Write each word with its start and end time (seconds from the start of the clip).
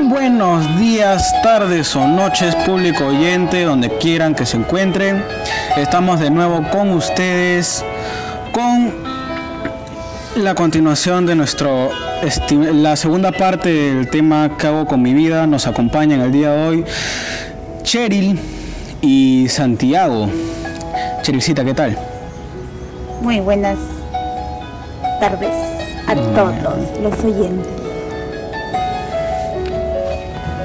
Buenos 0.00 0.78
días, 0.78 1.32
tardes 1.42 1.94
o 1.94 2.06
noches, 2.06 2.54
público 2.66 3.06
oyente, 3.06 3.62
donde 3.62 3.88
quieran 3.98 4.34
que 4.34 4.44
se 4.44 4.56
encuentren. 4.56 5.22
Estamos 5.76 6.18
de 6.18 6.30
nuevo 6.30 6.68
con 6.70 6.90
ustedes 6.90 7.84
con 8.52 8.92
la 10.36 10.54
continuación 10.56 11.26
de 11.26 11.36
nuestro 11.36 11.90
la 12.50 12.96
segunda 12.96 13.30
parte 13.30 13.68
del 13.68 14.10
tema 14.10 14.56
que 14.58 14.66
hago 14.66 14.86
con 14.86 15.00
mi 15.00 15.14
vida. 15.14 15.46
Nos 15.46 15.66
acompañan 15.66 16.20
el 16.20 16.32
día 16.32 16.50
de 16.50 16.68
hoy 16.68 16.84
Cheryl 17.82 18.38
y 19.00 19.46
Santiago. 19.48 20.28
Cherylcita, 21.22 21.64
¿qué 21.64 21.74
tal? 21.74 21.96
Muy 23.22 23.38
buenas 23.40 23.78
tardes 25.20 25.54
a 26.08 26.14
todos 26.14 26.54
los 27.00 27.24
oyentes. 27.24 27.83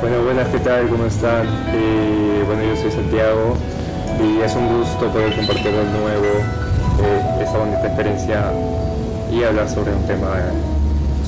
Bueno, 0.01 0.23
buenas, 0.23 0.47
¿qué 0.47 0.59
tal? 0.59 0.89
¿Cómo 0.89 1.05
están? 1.07 1.45
Eh, 1.73 2.43
bueno, 2.47 2.63
yo 2.63 2.75
soy 2.77 2.89
Santiago 2.89 3.57
y 4.23 4.41
es 4.41 4.55
un 4.55 4.77
gusto 4.77 5.11
poder 5.11 5.35
compartir 5.35 5.71
de 5.73 5.83
nuevo 5.83 6.25
eh, 7.01 7.21
esta 7.41 7.57
bonita 7.57 7.85
experiencia 7.85 8.53
y 9.29 9.43
hablar 9.43 9.67
sobre 9.67 9.93
un 9.93 10.05
tema, 10.05 10.37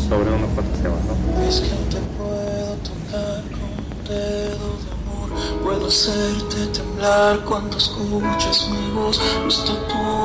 sobre 0.07 0.31
unos 0.31 0.51
cuantos 0.51 0.81
temas, 0.81 1.01
¿no? 1.03 1.41
Es 1.45 1.59
que 1.59 1.75
te 1.89 1.99
puedo 2.15 2.77
tocar 2.77 3.43
con 3.51 3.71
un 3.73 4.03
dedo 4.05 4.77
de 4.77 4.91
amor, 4.91 5.29
puedo 5.63 5.87
hacerte 5.87 6.67
temblar 6.67 7.43
cuando 7.43 7.75
escuches 7.75 8.69
mi 8.69 8.91
voz, 8.91 9.19
está 9.49 9.73
todo 9.89 10.20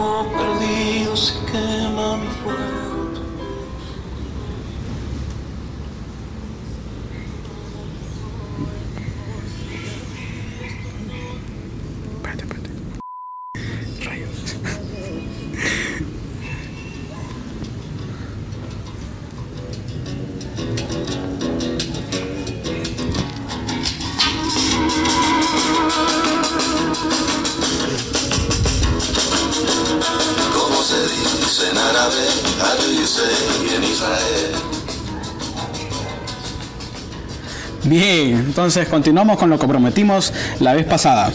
entonces 38.56 38.88
continuamos 38.88 39.36
con 39.36 39.50
lo 39.50 39.58
que 39.58 39.68
prometimos 39.68 40.32
la 40.60 40.72
vez 40.72 40.86
pasada. 40.86 41.30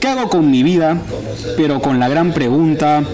¿Qué 0.00 0.06
hago 0.06 0.28
con 0.28 0.50
mi 0.50 0.62
vida? 0.62 0.98
Pero 1.56 1.80
con 1.80 1.98
la 1.98 2.10
gran 2.10 2.34
pregunta, 2.34 3.04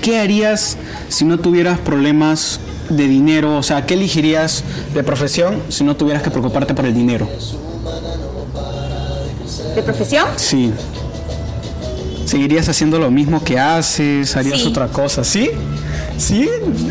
¿qué 0.00 0.20
harías 0.20 0.78
si 1.10 1.26
no 1.26 1.38
tuvieras 1.38 1.78
problemas 1.78 2.58
de 2.88 3.08
dinero? 3.08 3.58
O 3.58 3.62
sea, 3.62 3.84
¿qué 3.84 3.92
elegirías 3.92 4.64
de 4.94 5.04
profesión 5.04 5.64
si 5.68 5.84
no 5.84 5.96
tuvieras 5.96 6.22
que 6.22 6.30
preocuparte 6.30 6.72
por 6.72 6.86
el 6.86 6.94
dinero? 6.94 7.28
¿De 9.74 9.82
profesión? 9.82 10.24
Sí. 10.36 10.72
¿Seguirías 12.24 12.70
haciendo 12.70 12.98
lo 12.98 13.10
mismo 13.10 13.44
que 13.44 13.58
haces? 13.58 14.34
¿Harías 14.34 14.64
otra 14.64 14.88
cosa? 14.88 15.24
¿Sí? 15.24 15.50
¿Sí? 16.16 16.48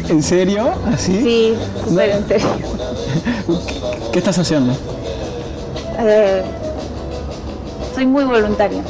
¿En 0.10 0.22
serio? 0.22 0.74
¿Así? 0.94 1.22
Sí, 1.24 1.54
súper 1.88 2.12
en 2.12 2.28
serio. 2.28 2.48
¿Qué 4.14 4.20
estás 4.20 4.38
haciendo? 4.38 4.78
Eh, 6.00 6.44
soy 7.94 8.06
muy 8.06 8.24
voluntaria. 8.24 8.84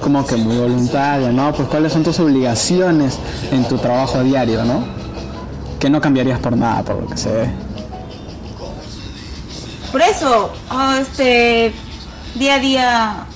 ¿Cómo 0.00 0.26
que 0.26 0.36
muy 0.36 0.56
voluntaria, 0.56 1.30
no? 1.30 1.52
Pues 1.52 1.68
cuáles 1.68 1.92
son 1.92 2.02
tus 2.02 2.18
obligaciones 2.20 3.18
en 3.50 3.66
tu 3.66 3.78
trabajo 3.78 4.22
diario, 4.22 4.64
¿no? 4.64 4.84
Que 5.78 5.90
no 5.90 6.00
cambiarías 6.00 6.38
por 6.40 6.56
nada, 6.56 6.82
por 6.82 7.02
lo 7.02 7.08
que 7.08 7.16
se 7.16 7.32
ve. 7.32 7.48
Por 9.90 10.02
eso, 10.02 10.52
oh, 10.70 10.92
este, 11.00 11.72
día 12.34 12.54
a 12.54 12.58
día 12.58 13.26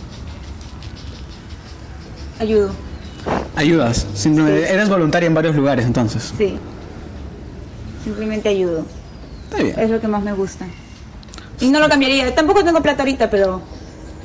ayudo. 2.39 2.71
¿Ayudas? 3.57 4.07
Simplemente, 4.15 4.73
¿Eres 4.73 4.89
voluntaria 4.89 5.27
en 5.27 5.35
varios 5.35 5.55
lugares 5.55 5.87
entonces? 5.87 6.33
Sí. 6.37 6.59
Simplemente 8.05 8.49
ayudo. 8.49 8.85
Está 9.45 9.63
bien. 9.63 9.79
Es 9.79 9.91
lo 9.91 10.01
que 10.01 10.09
más 10.09 10.23
me 10.23 10.33
gusta. 10.33 10.67
Y 11.63 11.71
no 11.71 11.79
lo 11.79 11.89
cambiaría. 11.89 12.35
Tampoco 12.35 12.65
tengo 12.65 12.83
plata 12.83 13.03
ahorita, 13.03 13.31
pero 13.31 13.61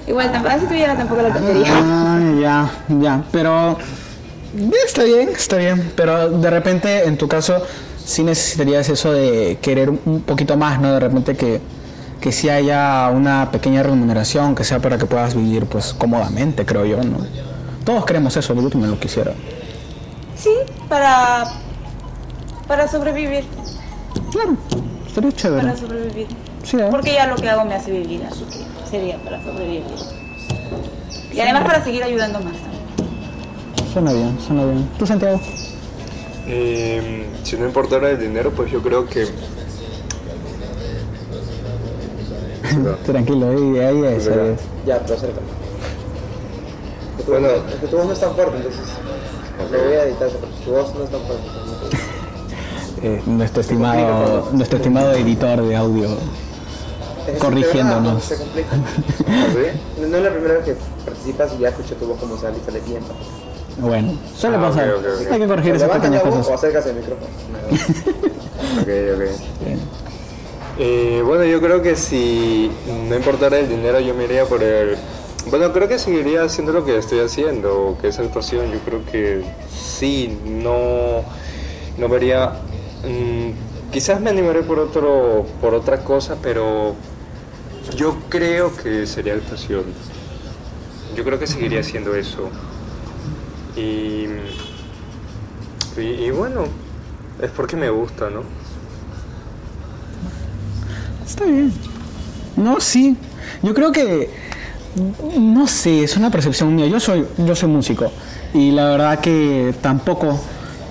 igual 0.08 0.31
tampoco, 0.31 0.59
si 0.59 0.66
tuviera 0.66 0.98
tampoco 0.98 1.22
lo 1.22 1.30
cambiaría. 1.30 1.68
Ah, 1.72 2.20
ya, 2.42 2.72
ya. 3.00 3.24
Pero 3.31 3.78
está 4.86 5.03
bien, 5.03 5.30
está 5.30 5.58
bien. 5.58 5.94
Pero 5.96 6.30
de 6.30 6.50
repente, 6.50 7.06
en 7.06 7.16
tu 7.16 7.28
caso, 7.28 7.62
sí 8.03 8.24
necesitarías 8.24 8.90
eso 8.90 9.12
de 9.12 9.59
querer 9.62 9.92
un 9.92 10.22
poquito 10.22 10.58
más, 10.58 10.81
¿no? 10.81 10.92
De 10.94 11.00
repente 11.00 11.38
que, 11.38 11.62
que 12.20 12.31
sí 12.31 12.50
haya 12.50 13.08
una 13.14 13.52
pequeña 13.52 13.84
remuneración, 13.84 14.56
que 14.56 14.64
sea 14.64 14.80
para 14.80 14.98
que 14.98 15.06
puedas 15.06 15.36
vivir 15.36 15.68
pues 15.68 15.94
cómodamente, 15.94 16.66
creo 16.66 16.86
yo, 16.86 16.98
¿no? 17.04 17.19
Todos 17.86 18.04
queremos 18.06 18.36
eso, 18.36 18.54
el 18.54 18.59
último 18.59 18.88
lo 18.88 19.00
quisiera. 19.00 19.34
Sí, 20.36 20.50
para 20.90 21.46
para 22.68 22.88
sobrevivir. 22.88 23.46
Claro, 24.31 24.58
estaría 25.06 25.31
chévere. 25.31 25.62
Para 25.62 25.78
sobrevivir. 25.78 26.47
Sí, 26.67 26.78
¿eh? 26.78 26.88
Porque 26.91 27.13
ya 27.13 27.25
lo 27.28 27.38
que 27.38 27.50
hago 27.50 27.63
me 27.63 27.75
hace 27.75 27.91
vivir, 27.91 28.25
así 28.25 28.44
que 28.44 28.59
sería 28.89 29.17
para 29.19 29.41
sobrevivir. 29.41 29.85
Y 31.31 31.39
además 31.39 31.63
para 31.63 31.81
seguir 31.81 32.03
ayudando 32.03 32.41
más. 32.41 32.55
Suena 33.94 34.11
bien, 34.11 34.38
suena 34.45 34.66
bien. 34.66 34.89
¿Tú, 35.00 35.07
Santiago? 35.07 35.39
Eh, 36.45 37.25
si 37.44 37.56
no 37.56 37.67
importara 37.67 38.09
el 38.09 38.19
dinero, 38.19 38.51
pues 38.51 38.69
yo 38.69 38.81
creo 38.81 39.07
que... 39.07 39.25
Tranquilo, 43.06 43.50
ahí, 43.50 43.79
ahí 43.79 44.03
es. 44.16 44.29
Ya, 44.85 45.00
pero 45.00 45.16
que, 47.25 47.31
bueno, 47.31 47.47
es 47.47 47.75
que 47.79 47.88
tu 47.88 47.95
voz 47.95 48.07
no 48.07 48.11
es 48.11 48.19
tan 48.19 48.35
fuerte, 48.35 48.57
entonces... 48.57 48.81
Lo 49.72 49.83
voy 49.83 49.94
a 49.94 50.03
editar, 50.03 50.27
pero 50.29 50.47
tu 50.66 50.72
voz 50.72 50.94
no 50.95 51.06
es 51.06 51.11
tan 51.11 51.22
fuerte. 51.22 51.47
Eh, 53.03 53.22
nuestro 53.27 53.61
estimado 53.61 54.50
nuestro 54.53 54.77
estimado 54.77 55.11
editor 55.11 55.61
de 55.61 55.75
audio 55.75 56.17
corrigiéndonos. 57.39 58.23
Se 58.23 58.38
complica. 58.38 58.75
¿Sí? 59.27 60.01
No 60.01 60.17
es 60.17 60.23
la 60.23 60.31
primera 60.31 60.53
vez 60.55 60.65
que 60.65 60.75
participas 61.05 61.51
y 61.57 61.61
ya 61.61 61.69
escucho 61.69 61.95
tu 61.95 62.05
voz 62.07 62.19
como 62.19 62.38
sale 62.38 62.57
y 62.57 62.65
sale 62.65 62.79
bien. 62.81 63.03
Bueno, 63.77 64.13
suele 64.35 64.57
Ah, 64.57 64.61
pasar. 64.61 64.89
ok, 64.89 64.99
ok, 64.99 65.05
ok. 65.25 65.31
Hay 65.31 65.39
que 65.39 65.47
corregir 65.47 65.75
esas 65.75 65.88
Levanta 65.88 66.01
pequeñas 66.09 66.23
la 66.23 66.29
voz 66.29 66.39
cosas. 66.39 66.51
o 66.51 66.55
acércase 66.55 66.89
al 66.89 66.95
micrófono. 66.95 67.27
Ok, 68.81 68.88
ok. 69.15 69.21
Eh, 70.79 71.21
bueno, 71.25 71.43
yo 71.45 71.59
creo 71.59 71.81
que 71.81 71.95
si 71.95 72.71
no 73.09 73.15
importara 73.15 73.57
el 73.59 73.67
dinero, 73.69 73.99
yo 73.99 74.13
me 74.13 74.25
iría 74.25 74.45
por 74.45 74.61
el... 74.63 74.95
Bueno, 75.49 75.71
creo 75.73 75.88
que 75.88 75.97
seguiría 75.97 76.44
haciendo 76.44 76.71
lo 76.73 76.83
que 76.85 76.97
estoy 76.97 77.19
haciendo, 77.19 77.97
que 78.01 78.09
es 78.09 78.19
actuación. 78.19 78.71
Yo 78.71 78.79
creo 78.79 79.05
que 79.05 79.44
sí, 79.71 80.39
no, 80.45 81.23
no 81.97 82.09
vería... 82.09 82.53
mm, 83.03 83.91
quizás 83.91 84.19
me 84.21 84.29
animaré 84.29 84.61
por, 84.63 84.77
otro, 84.79 85.45
por 85.61 85.73
otra 85.73 86.03
cosa, 86.03 86.38
pero 86.41 86.95
yo 87.96 88.18
creo 88.30 88.75
que 88.75 89.06
sería 89.06 89.34
actuación. 89.34 89.86
Yo 91.16 91.24
creo 91.24 91.40
que 91.40 91.48
seguiría 91.48 91.80
haciendo 91.80 92.16
eso. 92.16 92.50
Y, 93.75 94.25
y, 95.98 96.30
bueno, 96.31 96.66
es 97.42 97.52
porque 97.52 97.75
me 97.75 97.90
gusta, 97.90 98.30
¿no? 98.30 98.44
Está 101.25 101.45
bien. 101.45 101.74
No, 102.56 102.80
sí. 102.80 103.18
Yo 103.62 103.74
creo 103.74 103.92
que 103.92 104.30
no 105.38 105.68
sé, 105.68 106.04
es 106.04 106.18
una 106.18 106.31
percepción 106.31 106.75
mía. 106.75 106.88
Yo 106.88 107.00
soy 107.00 107.25
yo 107.38 107.56
soy 107.56 107.69
músico 107.69 108.12
y 108.54 108.72
la 108.72 108.90
verdad 108.90 109.19
que 109.19 109.74
tampoco 109.81 110.40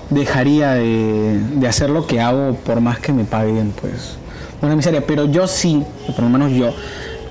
dejaría 0.09 0.73
de, 0.73 1.39
de 1.55 1.67
hacer 1.67 1.89
lo 1.89 2.07
que 2.07 2.21
hago 2.21 2.55
por 2.55 2.79
más 2.79 2.99
que 2.99 3.11
me 3.11 3.25
paguen, 3.25 3.71
pues 3.71 4.17
una 4.61 4.75
miseria. 4.75 5.05
Pero 5.05 5.25
yo 5.25 5.47
sí, 5.47 5.83
por 6.07 6.23
lo 6.23 6.29
menos 6.29 6.51
yo, 6.51 6.73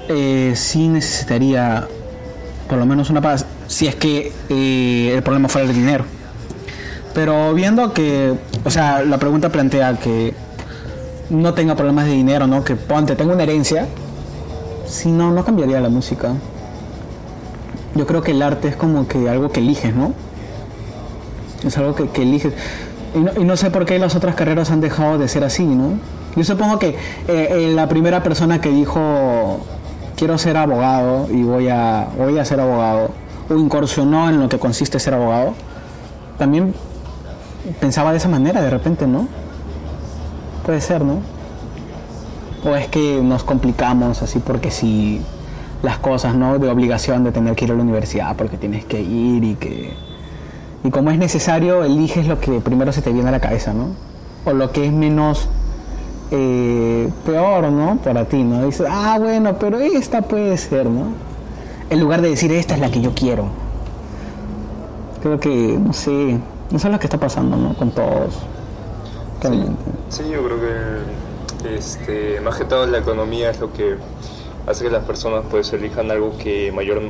eh, 0.08 0.52
sí 0.54 0.88
necesitaría 0.88 1.86
por 2.68 2.78
lo 2.78 2.86
menos 2.86 3.10
una 3.10 3.20
paz, 3.20 3.46
si 3.68 3.86
es 3.86 3.94
que 3.94 4.32
eh, 4.48 5.12
el 5.14 5.22
problema 5.22 5.48
fuera 5.48 5.68
el 5.68 5.74
dinero. 5.74 6.04
Pero 7.14 7.54
viendo 7.54 7.92
que, 7.92 8.34
o 8.64 8.70
sea, 8.70 9.02
la 9.02 9.18
pregunta 9.18 9.50
plantea 9.50 9.98
que 9.98 10.34
no 11.30 11.54
tenga 11.54 11.74
problemas 11.74 12.06
de 12.06 12.12
dinero, 12.12 12.46
¿no? 12.46 12.62
Que 12.64 12.76
ponte, 12.76 13.16
tengo 13.16 13.32
una 13.32 13.44
herencia, 13.44 13.86
si 14.86 15.10
no, 15.10 15.32
no 15.32 15.44
cambiaría 15.44 15.80
la 15.80 15.88
música. 15.88 16.34
Yo 17.94 18.06
creo 18.06 18.22
que 18.22 18.32
el 18.32 18.42
arte 18.42 18.68
es 18.68 18.76
como 18.76 19.08
que 19.08 19.28
algo 19.28 19.50
que 19.50 19.60
eliges, 19.60 19.94
¿no? 19.94 20.12
Es 21.64 21.78
algo 21.78 21.94
que 21.94 22.22
eliges. 22.22 22.52
Y 23.16 23.20
no, 23.20 23.32
y 23.40 23.44
no 23.44 23.56
sé 23.56 23.70
por 23.70 23.86
qué 23.86 23.98
las 23.98 24.14
otras 24.14 24.34
carreras 24.34 24.70
han 24.70 24.80
dejado 24.80 25.16
de 25.16 25.26
ser 25.26 25.42
así, 25.42 25.64
¿no? 25.64 25.98
Yo 26.36 26.44
supongo 26.44 26.78
que 26.78 26.90
eh, 26.90 26.96
eh, 27.28 27.72
la 27.74 27.88
primera 27.88 28.22
persona 28.22 28.60
que 28.60 28.68
dijo 28.68 29.60
quiero 30.16 30.36
ser 30.36 30.58
abogado 30.58 31.28
y 31.30 31.42
voy 31.42 31.68
a, 31.68 32.08
voy 32.16 32.38
a 32.38 32.44
ser 32.44 32.60
abogado, 32.60 33.10
o 33.48 33.54
incursionó 33.54 34.28
en 34.28 34.38
lo 34.38 34.48
que 34.48 34.58
consiste 34.58 34.98
ser 34.98 35.14
abogado, 35.14 35.54
también 36.38 36.74
pensaba 37.80 38.10
de 38.10 38.18
esa 38.18 38.28
manera 38.28 38.60
de 38.60 38.70
repente, 38.70 39.06
¿no? 39.06 39.28
Puede 40.64 40.82
ser, 40.82 41.02
¿no? 41.02 41.20
O 42.64 42.76
es 42.76 42.88
que 42.88 43.20
nos 43.22 43.44
complicamos 43.44 44.22
así 44.22 44.40
porque 44.40 44.70
si 44.70 45.22
las 45.82 45.98
cosas, 45.98 46.34
¿no? 46.34 46.58
De 46.58 46.68
obligación 46.68 47.24
de 47.24 47.32
tener 47.32 47.54
que 47.54 47.64
ir 47.64 47.72
a 47.72 47.74
la 47.74 47.82
universidad 47.82 48.36
porque 48.36 48.56
tienes 48.56 48.84
que 48.84 49.00
ir 49.00 49.42
y 49.42 49.54
que... 49.54 50.05
Y 50.86 50.90
como 50.92 51.10
es 51.10 51.18
necesario, 51.18 51.82
eliges 51.82 52.28
lo 52.28 52.38
que 52.38 52.60
primero 52.60 52.92
se 52.92 53.02
te 53.02 53.10
viene 53.10 53.28
a 53.28 53.32
la 53.32 53.40
cabeza, 53.40 53.74
¿no? 53.74 53.88
O 54.44 54.52
lo 54.52 54.70
que 54.70 54.86
es 54.86 54.92
menos 54.92 55.48
eh, 56.30 57.10
peor, 57.24 57.72
¿no? 57.72 57.96
Para 58.04 58.26
ti, 58.26 58.44
¿no? 58.44 58.64
Dices, 58.64 58.86
ah, 58.88 59.16
bueno, 59.18 59.58
pero 59.58 59.80
esta 59.80 60.22
puede 60.22 60.56
ser, 60.56 60.86
¿no? 60.86 61.08
En 61.90 61.98
lugar 61.98 62.22
de 62.22 62.30
decir, 62.30 62.52
esta 62.52 62.74
es 62.74 62.80
la 62.80 62.92
que 62.92 63.00
yo 63.00 63.12
quiero. 63.16 63.46
Creo 65.22 65.40
que, 65.40 65.76
no 65.76 65.92
sé, 65.92 66.34
eso 66.72 66.86
es 66.86 66.92
lo 66.92 67.00
que 67.00 67.06
está 67.06 67.18
pasando, 67.18 67.56
¿no? 67.56 67.74
Con 67.74 67.90
todos. 67.90 68.38
Realmente. 69.42 69.82
Sí, 70.10 70.22
yo 70.30 70.44
creo 70.44 70.60
que 70.60 71.76
este, 71.76 72.40
más 72.42 72.58
que 72.58 72.64
todo 72.64 72.86
la 72.86 72.98
economía 72.98 73.50
es 73.50 73.58
lo 73.58 73.72
que 73.72 73.96
hace 74.68 74.84
que 74.84 74.90
las 74.90 75.02
personas 75.04 75.42
pues 75.50 75.72
elijan 75.72 76.12
algo 76.12 76.38
que 76.38 76.70
mayor 76.70 77.02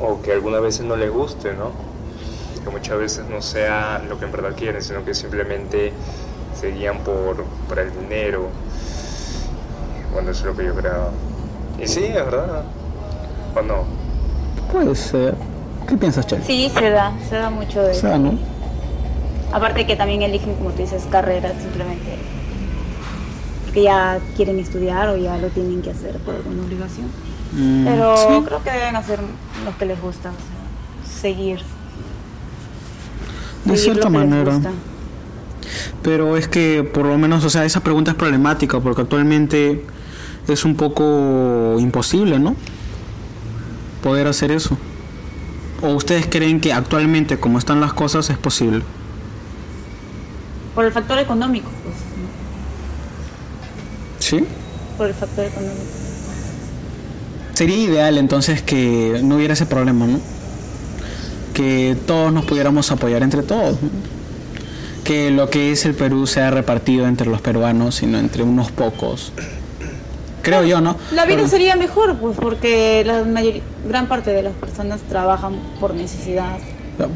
o 0.00 0.20
que 0.22 0.32
algunas 0.32 0.60
veces 0.60 0.84
no 0.84 0.96
les 0.96 1.12
guste, 1.12 1.52
¿no? 1.54 1.91
Que 2.64 2.70
muchas 2.70 2.98
veces 2.98 3.26
no 3.26 3.40
sea 3.40 3.98
lo 4.00 4.18
que 4.18 4.24
en 4.24 4.32
verdad 4.32 4.54
quieren, 4.56 4.82
sino 4.82 5.04
que 5.04 5.14
simplemente 5.14 5.94
se 6.52 6.68
guían 6.68 7.02
por, 7.02 7.46
por 7.68 7.78
el 7.78 7.92
dinero. 7.92 8.50
Bueno, 10.12 10.30
eso 10.30 10.40
es 10.40 10.44
lo 10.44 10.56
que 10.56 10.66
yo 10.66 10.74
creo. 10.74 11.12
Y 11.78 11.86
sí, 11.86 12.04
es 12.04 12.14
verdad. 12.14 12.64
¿O 13.54 13.62
no? 13.62 13.86
Puede 14.70 14.94
ser. 14.94 15.36
¿Qué 15.86 15.96
piensas, 15.96 16.26
Che? 16.26 16.36
Sí, 16.46 16.68
se 16.68 16.90
da, 16.90 17.18
se 17.20 17.36
da 17.36 17.48
mucho 17.50 17.82
de 17.82 17.92
O 17.92 17.94
eso. 17.96 18.00
sea, 18.00 18.18
¿no? 18.18 18.38
Aparte 19.56 19.86
que 19.86 19.94
también 19.94 20.22
eligen, 20.22 20.56
como 20.56 20.72
tú 20.74 20.82
dices, 20.82 21.06
carreras 21.06 21.62
simplemente 21.62 22.18
porque 23.60 23.82
ya 23.82 24.24
quieren 24.34 24.58
estudiar 24.58 25.08
o 25.08 25.16
ya 25.16 25.38
lo 25.38 25.50
tienen 25.52 25.82
que 25.82 25.90
hacer 25.90 26.20
por 26.22 26.34
alguna 26.34 26.62
obligación. 26.62 27.14
Mm, 27.52 27.86
Pero 27.86 28.10
sí. 28.14 28.44
creo 28.44 28.62
que 28.62 28.72
deben 28.72 28.96
hacer 28.96 29.20
lo 29.54 29.76
que 29.76 29.86
les 29.86 30.00
gusta, 30.00 30.34
o 30.34 30.40
sea, 30.40 30.72
seguir. 31.00 31.60
De 33.64 33.76
cierta 33.76 34.08
manera. 34.08 34.60
Pero 36.02 36.36
es 36.36 36.48
que 36.48 36.82
por 36.82 37.06
lo 37.06 37.16
menos, 37.18 37.44
o 37.44 37.50
sea, 37.50 37.64
esa 37.64 37.80
pregunta 37.80 38.10
es 38.10 38.16
problemática 38.16 38.80
porque 38.80 39.02
actualmente 39.02 39.84
es 40.48 40.64
un 40.64 40.74
poco 40.74 41.76
imposible, 41.78 42.38
¿no? 42.38 42.56
Poder 44.02 44.26
hacer 44.26 44.50
eso. 44.50 44.76
¿O 45.80 45.94
ustedes 45.94 46.26
creen 46.26 46.60
que 46.60 46.72
actualmente, 46.72 47.38
como 47.38 47.58
están 47.58 47.80
las 47.80 47.92
cosas, 47.92 48.30
es 48.30 48.38
posible? 48.38 48.82
Por 50.74 50.84
el 50.84 50.92
factor 50.92 51.18
económico, 51.18 51.70
pues. 51.84 51.96
¿Sí? 54.18 54.44
por 54.96 55.08
el 55.08 55.14
factor 55.14 55.44
económico. 55.44 55.82
Sería 57.54 57.76
ideal 57.76 58.18
entonces 58.18 58.62
que 58.62 59.20
no 59.24 59.36
hubiera 59.36 59.54
ese 59.54 59.66
problema, 59.66 60.06
¿no? 60.06 60.20
Que 61.54 61.96
todos 62.06 62.32
nos 62.32 62.44
pudiéramos 62.44 62.90
apoyar 62.90 63.22
entre 63.22 63.42
todos. 63.42 63.76
Que 65.04 65.30
lo 65.30 65.50
que 65.50 65.72
es 65.72 65.84
el 65.84 65.94
Perú 65.94 66.26
sea 66.26 66.50
repartido 66.50 67.06
entre 67.06 67.28
los 67.28 67.40
peruanos 67.40 68.02
y 68.02 68.06
no 68.06 68.18
entre 68.18 68.42
unos 68.42 68.70
pocos. 68.70 69.32
Creo 70.42 70.64
yo, 70.64 70.80
¿no? 70.80 70.96
La 71.12 71.24
vida 71.24 71.36
Pero- 71.38 71.48
sería 71.48 71.76
mejor, 71.76 72.16
pues 72.18 72.36
porque 72.36 73.02
la 73.04 73.22
mayoría, 73.24 73.62
gran 73.88 74.08
parte 74.08 74.32
de 74.32 74.42
las 74.42 74.54
personas 74.54 75.00
trabajan 75.02 75.54
por 75.78 75.94
necesidad 75.94 76.56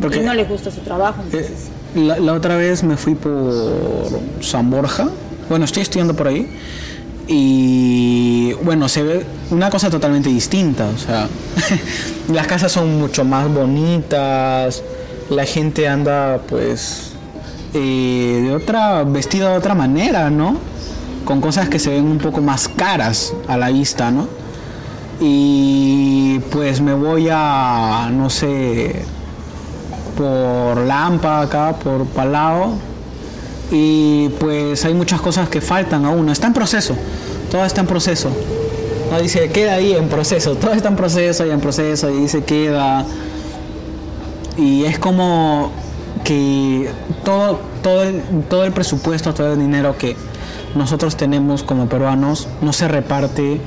porque- 0.01 0.19
y 0.19 0.21
no 0.21 0.35
les 0.35 0.49
gusta 0.49 0.71
su 0.71 0.81
trabajo. 0.81 1.23
Eh, 1.23 1.25
Entonces, 1.33 1.69
La, 1.95 2.19
la 2.19 2.35
otra 2.35 2.57
vez 2.57 2.83
me 2.85 2.97
fui 2.97 3.15
por 3.15 4.21
San 4.43 4.71
Borja. 4.71 5.09
Bueno, 5.49 5.65
estoy 5.65 5.83
estudiando 5.83 6.15
por 6.15 6.29
ahí. 6.29 6.47
Y 7.29 8.53
bueno, 8.63 8.89
se 8.89 9.03
ve 9.03 9.27
una 9.51 9.71
cosa 9.71 9.91
totalmente 9.91 10.29
distinta. 10.29 10.87
O 10.87 10.99
sea, 10.99 11.29
las 12.33 12.47
casas 12.47 12.73
son 12.73 12.99
mucho 12.99 13.25
más 13.25 13.53
bonitas. 13.53 14.83
La 15.31 15.45
gente 15.45 15.89
anda, 15.89 16.41
pues, 16.49 17.13
eh, 17.75 18.43
de 18.45 18.55
otra, 18.55 19.03
vestida 19.03 19.51
de 19.51 19.59
otra 19.59 19.75
manera, 19.75 20.31
¿no? 20.31 20.57
Con 21.25 21.41
cosas 21.41 21.69
que 21.69 21.79
se 21.79 21.91
ven 21.91 22.05
un 22.05 22.19
poco 22.19 22.41
más 22.41 22.69
caras 22.69 23.35
a 23.49 23.57
la 23.57 23.71
vista, 23.71 24.11
¿no? 24.11 24.29
Y 25.21 26.39
pues 26.51 26.81
me 26.81 26.95
voy 26.95 27.29
a, 27.31 28.11
no 28.13 28.31
sé, 28.31 29.03
por 30.17 30.79
Lampa 30.79 31.43
acá, 31.43 31.75
por 31.75 32.07
Palao. 32.07 32.75
Y 33.71 34.29
pues 34.41 34.85
hay 34.85 34.95
muchas 34.95 35.21
cosas 35.21 35.49
que 35.49 35.61
faltan 35.61 36.05
aún. 36.05 36.29
Está 36.29 36.47
en 36.47 36.53
proceso. 36.53 36.95
Todo 37.51 37.65
está 37.65 37.81
en 37.81 37.87
proceso. 37.87 38.31
No 39.11 39.21
dice, 39.21 39.49
queda 39.51 39.75
ahí 39.75 39.93
en 39.93 40.09
proceso. 40.09 40.57
Todo 40.57 40.73
está 40.73 40.89
en 40.89 40.97
proceso 40.97 41.47
y 41.47 41.51
en 41.51 41.61
proceso. 41.61 42.11
Y 42.11 42.23
dice, 42.23 42.45
queda. 42.45 43.05
Y 44.57 44.85
es 44.85 44.99
como 44.99 45.71
que 46.25 46.91
todo, 47.25 47.61
todo, 47.83 48.03
el, 48.03 48.23
todo 48.49 48.65
el 48.65 48.73
presupuesto, 48.73 49.35
todo 49.35 49.53
el 49.53 49.59
dinero 49.59 49.97
que 49.99 50.17
nosotros 50.75 51.17
tenemos 51.17 51.63
como 51.63 51.89
peruanos 51.89 52.49
no 52.61 52.73
se 52.73 52.89
reparte 52.89 53.61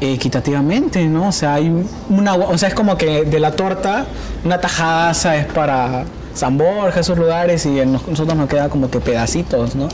equitativamente, 0.00 1.06
¿no? 1.06 1.28
O 1.28 1.32
sea, 1.32 1.54
hay 1.54 1.86
una, 2.08 2.34
o 2.34 2.58
sea, 2.58 2.68
es 2.68 2.74
como 2.74 2.96
que 2.96 3.24
de 3.24 3.40
la 3.40 3.52
torta 3.52 4.06
una 4.44 4.60
tajaza 4.60 5.36
es 5.36 5.46
para 5.46 6.04
San 6.34 6.56
Borja, 6.58 7.00
esos 7.00 7.18
lugares 7.18 7.66
y 7.66 7.70
nos- 7.86 8.06
nosotros 8.08 8.36
nos 8.36 8.48
queda 8.48 8.68
como 8.68 8.90
que 8.90 9.00
pedacitos, 9.00 9.74
¿no? 9.74 9.88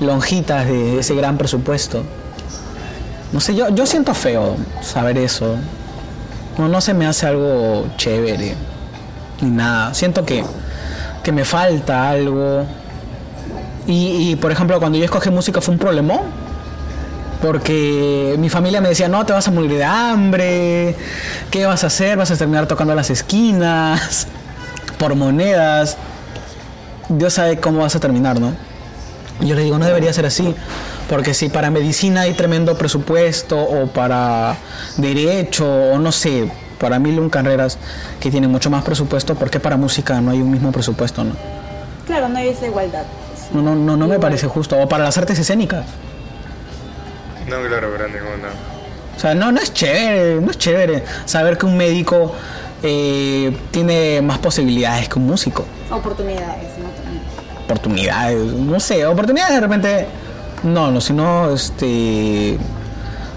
Lonjitas 0.00 0.66
de 0.66 0.98
ese 1.00 1.14
gran 1.14 1.36
presupuesto. 1.38 2.02
No 3.32 3.40
sé, 3.40 3.54
yo, 3.54 3.68
yo 3.68 3.84
siento 3.86 4.14
feo 4.14 4.56
saber 4.80 5.18
eso. 5.18 5.56
No, 6.56 6.68
no 6.68 6.80
se 6.80 6.94
me 6.94 7.06
hace 7.06 7.26
algo 7.26 7.86
chévere 7.96 8.54
ni 9.42 9.50
nada. 9.50 9.92
Siento 9.94 10.24
que, 10.24 10.44
que 11.22 11.32
me 11.32 11.44
falta 11.44 12.08
algo. 12.08 12.64
Y, 13.86 14.30
y, 14.32 14.36
por 14.36 14.50
ejemplo, 14.52 14.78
cuando 14.80 14.98
yo 14.98 15.04
escogí 15.04 15.30
música 15.30 15.60
fue 15.60 15.72
un 15.74 15.78
problemón 15.78 16.20
porque 17.40 18.34
mi 18.38 18.48
familia 18.48 18.80
me 18.80 18.88
decía, 18.88 19.08
no, 19.08 19.24
te 19.24 19.32
vas 19.32 19.46
a 19.46 19.50
morir 19.52 19.70
de 19.72 19.84
hambre, 19.84 20.96
¿qué 21.52 21.66
vas 21.66 21.84
a 21.84 21.86
hacer? 21.86 22.16
Vas 22.18 22.30
a 22.32 22.36
terminar 22.36 22.66
tocando 22.66 22.94
las 22.96 23.10
esquinas, 23.10 24.26
por 24.98 25.14
monedas, 25.14 25.96
Dios 27.08 27.34
sabe 27.34 27.58
cómo 27.58 27.80
vas 27.80 27.96
a 27.96 28.00
terminar, 28.00 28.40
¿no? 28.40 28.52
Yo 29.40 29.54
le 29.54 29.62
digo, 29.62 29.78
no 29.78 29.86
debería 29.86 30.12
ser 30.12 30.26
así, 30.26 30.54
porque 31.08 31.32
si 31.32 31.48
para 31.48 31.70
medicina 31.70 32.22
hay 32.22 32.34
tremendo 32.34 32.76
presupuesto, 32.76 33.58
o 33.58 33.86
para 33.86 34.56
derecho, 34.96 35.66
o 35.92 35.98
no 35.98 36.10
sé, 36.10 36.50
para 36.80 36.98
mil 36.98 37.30
carreras 37.30 37.78
que 38.20 38.30
tienen 38.30 38.50
mucho 38.50 38.68
más 38.68 38.84
presupuesto, 38.84 39.34
¿por 39.36 39.50
qué 39.50 39.60
para 39.60 39.76
música 39.76 40.20
no 40.20 40.32
hay 40.32 40.42
un 40.42 40.50
mismo 40.50 40.72
presupuesto, 40.72 41.24
no? 41.24 41.32
claro, 42.06 42.28
no 42.30 42.38
hay 42.38 42.48
esa 42.48 42.66
igualdad. 42.66 43.04
No, 43.52 43.62
no, 43.62 43.74
no, 43.76 43.96
no 43.96 44.08
me 44.08 44.18
parece 44.18 44.48
justo, 44.48 44.76
o 44.78 44.88
para 44.88 45.04
las 45.04 45.16
artes 45.18 45.38
escénicas. 45.38 45.84
No, 47.48 47.56
claro, 47.68 47.88
pero 47.92 48.08
ninguna. 48.08 48.48
O 49.16 49.20
sea, 49.20 49.34
no, 49.34 49.52
no 49.52 49.60
es 49.60 49.72
chévere, 49.72 50.40
no 50.40 50.50
es 50.50 50.58
chévere 50.58 51.04
saber 51.24 51.58
que 51.58 51.66
un 51.66 51.76
médico 51.76 52.34
eh, 52.82 53.56
tiene 53.70 54.22
más 54.22 54.38
posibilidades 54.38 55.08
que 55.08 55.18
un 55.18 55.26
músico. 55.26 55.64
Oportunidades, 55.90 56.78
¿no? 56.78 57.64
Oportunidades, 57.64 58.52
no 58.52 58.80
sé, 58.80 59.04
oportunidades 59.06 59.54
de 59.54 59.60
repente, 59.60 60.06
no, 60.62 60.90
no, 60.90 61.00
sino 61.00 61.50
este 61.50 62.58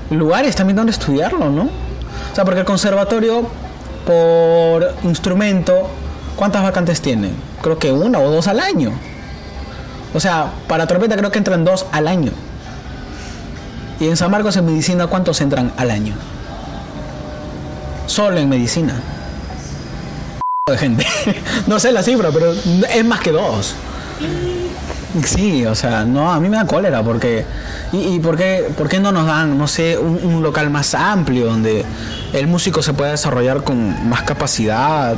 lugares 0.10 0.56
también 0.56 0.78
donde 0.78 0.92
estudiarlo, 0.92 1.50
¿no? 1.50 1.64
O 1.64 2.36
sea, 2.36 2.46
porque 2.46 2.60
el 2.60 2.66
conservatorio 2.66 3.48
por 4.06 4.94
instrumento, 5.04 5.90
¿cuántas 6.36 6.64
vacantes 6.64 7.02
tiene? 7.02 7.32
Creo 7.62 7.78
que 7.78 7.92
una 7.92 8.20
o 8.20 8.32
dos 8.32 8.48
al 8.48 8.60
año. 8.60 8.92
O 10.14 10.20
sea, 10.20 10.52
para 10.68 10.88
trompeta 10.88 11.16
creo 11.16 11.32
que 11.32 11.38
entran 11.38 11.64
dos 11.64 11.86
al 11.92 12.08
año. 12.08 12.32
Y 14.00 14.08
en 14.08 14.18
San 14.18 14.32
Marcos 14.32 14.58
en 14.58 14.66
medicina, 14.66 15.08
¿cuántos 15.08 15.42
entran 15.42 15.72
al 15.78 15.92
año? 15.92 16.16
Solo 18.08 18.38
en 18.38 18.50
medicina. 18.50 18.96
De 20.72 20.78
gente. 20.78 21.06
no 21.68 21.80
sé 21.80 21.92
la 21.92 22.04
cifra, 22.04 22.30
pero 22.32 22.54
es 22.54 23.06
más 23.06 23.20
que 23.20 23.32
dos. 23.32 23.76
Sí, 25.26 25.66
o 25.66 25.76
sea, 25.76 26.06
no, 26.06 26.32
a 26.32 26.40
mí 26.40 26.48
me 26.48 26.58
da 26.58 26.66
cólera 26.66 27.04
porque... 27.04 27.46
¿Y, 27.92 28.16
y 28.16 28.20
por, 28.20 28.38
qué, 28.38 28.72
por 28.78 28.94
no 29.00 29.12
nos 29.12 29.26
dan, 29.28 29.58
no 29.58 29.68
sé, 29.68 29.98
un, 29.98 30.42
local 30.42 30.70
más 30.70 30.96
amplio 30.96 31.48
donde 31.48 31.84
el 32.32 32.48
músico 32.48 32.82
se 32.82 32.94
pueda 32.94 33.12
desarrollar 33.12 33.64
con 33.64 34.08
más 34.08 34.22
capacidad? 34.22 35.18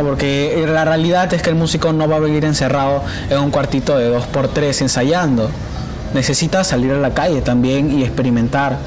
Porque 0.00 0.64
la 0.68 0.84
realidad 0.84 1.32
es 1.34 1.42
que 1.42 1.50
el 1.50 1.56
músico 1.56 1.92
no 1.92 2.08
va 2.08 2.16
a 2.16 2.20
vivir 2.20 2.44
encerrado 2.44 3.02
en 3.30 3.38
un 3.38 3.50
cuartito 3.50 3.98
de 3.98 4.16
2x3 4.16 4.82
ensayando. 4.82 5.50
Necesita 6.14 6.62
salir 6.62 6.92
a 6.92 6.98
la 6.98 7.14
calle 7.14 7.42
también 7.42 7.98
y 7.98 8.04
experimentar, 8.04 8.78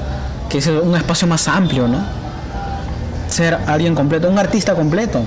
que 0.48 0.58
es 0.58 0.66
un 0.68 0.96
espacio 0.96 1.26
más 1.26 1.48
amplio, 1.48 1.86
¿no? 1.86 1.98
Ser 3.30 3.58
alguien 3.66 3.94
completo, 3.94 4.28
un 4.28 4.38
artista 4.38 4.74
completo. 4.74 5.22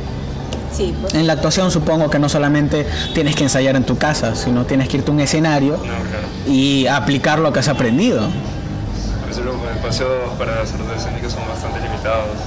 Sí, 0.72 0.94
pues. 1.02 1.14
En 1.14 1.28
la 1.28 1.34
actuación 1.34 1.72
supongo 1.72 2.10
que 2.10 2.20
no 2.20 2.30
solamente 2.30 2.86
tienes 3.14 3.36
que 3.36 3.44
ensayar 3.44 3.76
en 3.76 3.84
tu 3.84 3.98
casa, 3.98 4.36
sino 4.36 4.66
tienes 4.66 4.90
que 4.90 4.98
irte 4.98 5.12
a 5.12 5.14
un 5.14 5.20
escenario 5.20 5.74
No, 5.74 5.84
claro. 5.84 6.28
y 6.48 6.88
aplicar 6.88 7.40
lo 7.40 7.54
que 7.54 7.60
has 7.60 7.68
aprendido. 7.68 8.28
Por 9.22 9.32
eso 9.32 9.42
los 9.44 9.56
espacios 9.76 10.10
para 10.38 10.54
artes 10.60 10.74
escénicas 10.98 11.32
son 11.34 11.48
bastante 11.48 11.80
limitados. 11.80 12.38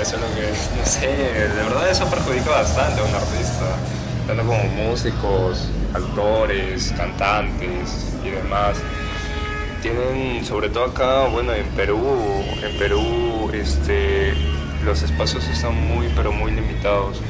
Eso 0.00 0.16
es 0.16 0.20
lo 0.22 0.34
que, 0.34 0.48
no 0.78 0.86
sé, 0.86 1.08
de 1.08 1.62
verdad 1.62 1.90
eso 1.90 2.04
perjudica 2.06 2.50
bastante 2.50 3.00
a 3.00 3.04
un 3.04 3.14
artista. 3.14 3.64
Tanto 4.26 4.44
como 4.44 4.62
músicos, 4.88 5.68
actores, 5.94 6.92
cantantes 6.96 8.12
y 8.24 8.30
demás. 8.30 8.76
Tienen, 9.82 10.44
sobre 10.44 10.68
todo 10.68 10.84
acá, 10.84 11.26
bueno, 11.28 11.52
en 11.54 11.66
Perú, 11.68 11.98
en 12.62 12.76
Perú, 12.78 13.50
este, 13.52 14.34
los 14.82 15.02
espacios 15.02 15.48
están 15.48 15.74
muy, 15.74 16.08
pero 16.14 16.32
muy 16.32 16.52
limitados. 16.52 17.22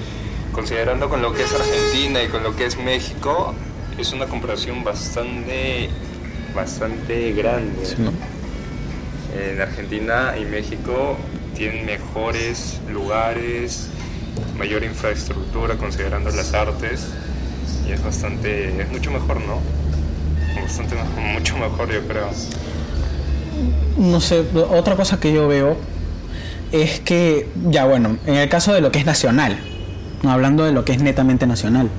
Considerando 0.53 1.09
con 1.09 1.23
lo 1.23 1.33
que 1.33 1.43
es 1.43 1.55
Argentina 1.55 2.23
y 2.23 2.29
con 2.29 2.43
lo 2.43 2.55
que 2.57 2.67
es 2.67 2.79
México, 2.79 3.55
es 3.97 4.13
una 4.13 4.27
comparación 4.27 4.83
bastante, 4.85 5.91
bastante 6.55 7.33
grande. 7.33 7.85
Sí, 7.85 8.03
¿no? 8.03 8.13
En 9.33 9.61
Argentina 9.61 10.35
y 10.37 10.45
México 10.45 11.19
tienen 11.55 11.87
mejores 11.87 12.81
lugares, 12.89 13.91
mayor 14.57 14.83
infraestructura 14.83 15.77
considerando 15.77 16.31
las 16.31 16.53
artes 16.55 17.13
y 17.87 17.93
es 17.93 18.03
bastante, 18.03 18.83
es 18.83 18.91
mucho 18.91 19.11
mejor, 19.13 19.41
¿no? 19.41 19.63
Bastante 20.61 20.97
mucho 21.17 21.59
mejor 21.59 21.93
yo 21.93 22.07
creo. 22.07 22.31
No 23.99 24.21
sé, 24.21 24.45
otra 24.71 24.97
cosa 24.97 25.21
que 25.21 25.33
yo 25.33 25.47
veo 25.47 25.79
es 26.73 27.01
que, 27.01 27.51
ya 27.71 27.85
bueno, 27.85 28.19
en 28.27 28.35
el 28.37 28.49
caso 28.49 28.73
de 28.73 28.81
lo 28.81 28.91
que 28.93 28.99
es 28.99 29.07
nacional, 29.07 29.59
no 30.23 30.31
hablando 30.31 30.65
de 30.65 30.73
lo 30.73 30.85
que 30.85 30.93
es 30.93 31.03
netamente 31.03 31.47
nacional, 31.47 31.91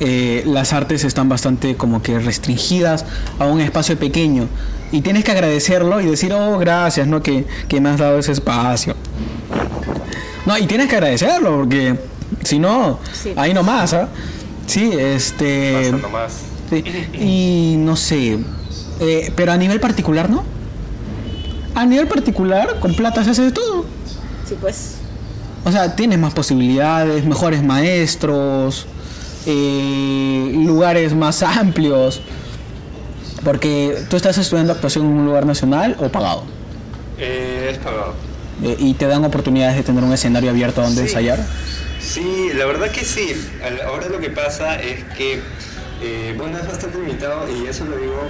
eh, 0.00 0.42
las 0.46 0.72
artes 0.72 1.04
están 1.04 1.28
bastante 1.28 1.76
como 1.76 2.02
que 2.02 2.18
restringidas 2.18 3.04
a 3.38 3.46
un 3.46 3.60
espacio 3.60 3.96
pequeño 3.98 4.48
y 4.90 5.00
tienes 5.00 5.24
que 5.24 5.30
agradecerlo 5.30 6.00
y 6.00 6.06
decir, 6.06 6.32
oh, 6.32 6.58
gracias, 6.58 7.06
¿no? 7.06 7.22
Que, 7.22 7.46
que 7.68 7.80
me 7.80 7.90
has 7.90 7.98
dado 7.98 8.18
ese 8.18 8.32
espacio. 8.32 8.94
No, 10.44 10.58
y 10.58 10.66
tienes 10.66 10.88
que 10.88 10.96
agradecerlo 10.96 11.56
porque 11.58 11.96
si 12.42 12.58
no, 12.58 12.98
Sí. 13.12 13.32
ahí 13.36 13.54
nomás, 13.54 13.92
¿ah? 13.94 14.08
Sí, 14.66 14.90
este... 14.92 15.72
Pasando 15.84 16.08
más. 16.08 16.32
Sí, 16.70 16.84
y 17.14 17.74
no 17.78 17.96
sé, 17.96 18.38
eh, 19.00 19.32
pero 19.36 19.52
a 19.52 19.56
nivel 19.56 19.78
particular, 19.78 20.30
¿no? 20.30 20.42
A 21.74 21.86
nivel 21.86 22.06
particular, 22.06 22.78
con 22.80 22.94
plata 22.94 23.24
se 23.24 23.30
hace 23.30 23.42
de 23.42 23.52
todo. 23.52 23.86
Sí, 24.48 24.56
pues. 24.60 24.96
O 25.64 25.72
sea, 25.72 25.94
tienes 25.96 26.18
más 26.18 26.34
posibilidades, 26.34 27.24
mejores 27.24 27.62
maestros, 27.62 28.86
eh, 29.46 30.52
lugares 30.54 31.14
más 31.14 31.42
amplios. 31.42 32.20
Porque 33.44 34.04
tú 34.08 34.16
estás 34.16 34.38
estudiando 34.38 34.72
actuación 34.72 35.06
en 35.06 35.12
un 35.12 35.24
lugar 35.26 35.46
nacional 35.46 35.96
o 35.98 36.08
pagado. 36.10 36.44
Eh, 37.18 37.70
es 37.72 37.78
pagado. 37.78 38.14
Eh, 38.62 38.76
y 38.78 38.94
te 38.94 39.06
dan 39.08 39.24
oportunidades 39.24 39.76
de 39.76 39.82
tener 39.82 40.04
un 40.04 40.12
escenario 40.12 40.50
abierto 40.50 40.80
donde 40.82 41.02
Sí. 41.02 41.08
ensayar. 41.08 41.40
Sí, 42.00 42.50
la 42.54 42.66
verdad 42.66 42.90
que 42.90 43.04
sí. 43.04 43.32
Ahora 43.86 44.08
lo 44.08 44.18
que 44.20 44.30
pasa 44.30 44.76
es 44.80 45.02
que, 45.16 45.40
eh, 46.02 46.34
bueno, 46.36 46.58
es 46.58 46.66
bastante 46.68 46.98
limitado 46.98 47.46
y 47.50 47.66
eso 47.66 47.84
lo 47.84 47.96
digo 47.96 48.20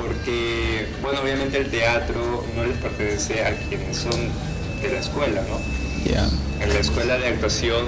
porque, 0.00 0.86
bueno, 1.02 1.20
obviamente 1.20 1.58
el 1.58 1.70
teatro 1.70 2.44
no 2.54 2.64
les 2.64 2.78
pertenece 2.78 3.44
a 3.44 3.58
quienes 3.58 3.96
son 3.98 4.32
de 4.80 4.90
la 4.90 4.98
escuela, 4.98 5.44
¿no? 5.48 5.60
Ya. 6.04 6.26
En 6.60 6.72
la 6.72 6.78
escuela 6.78 7.18
de 7.18 7.28
actuación 7.28 7.84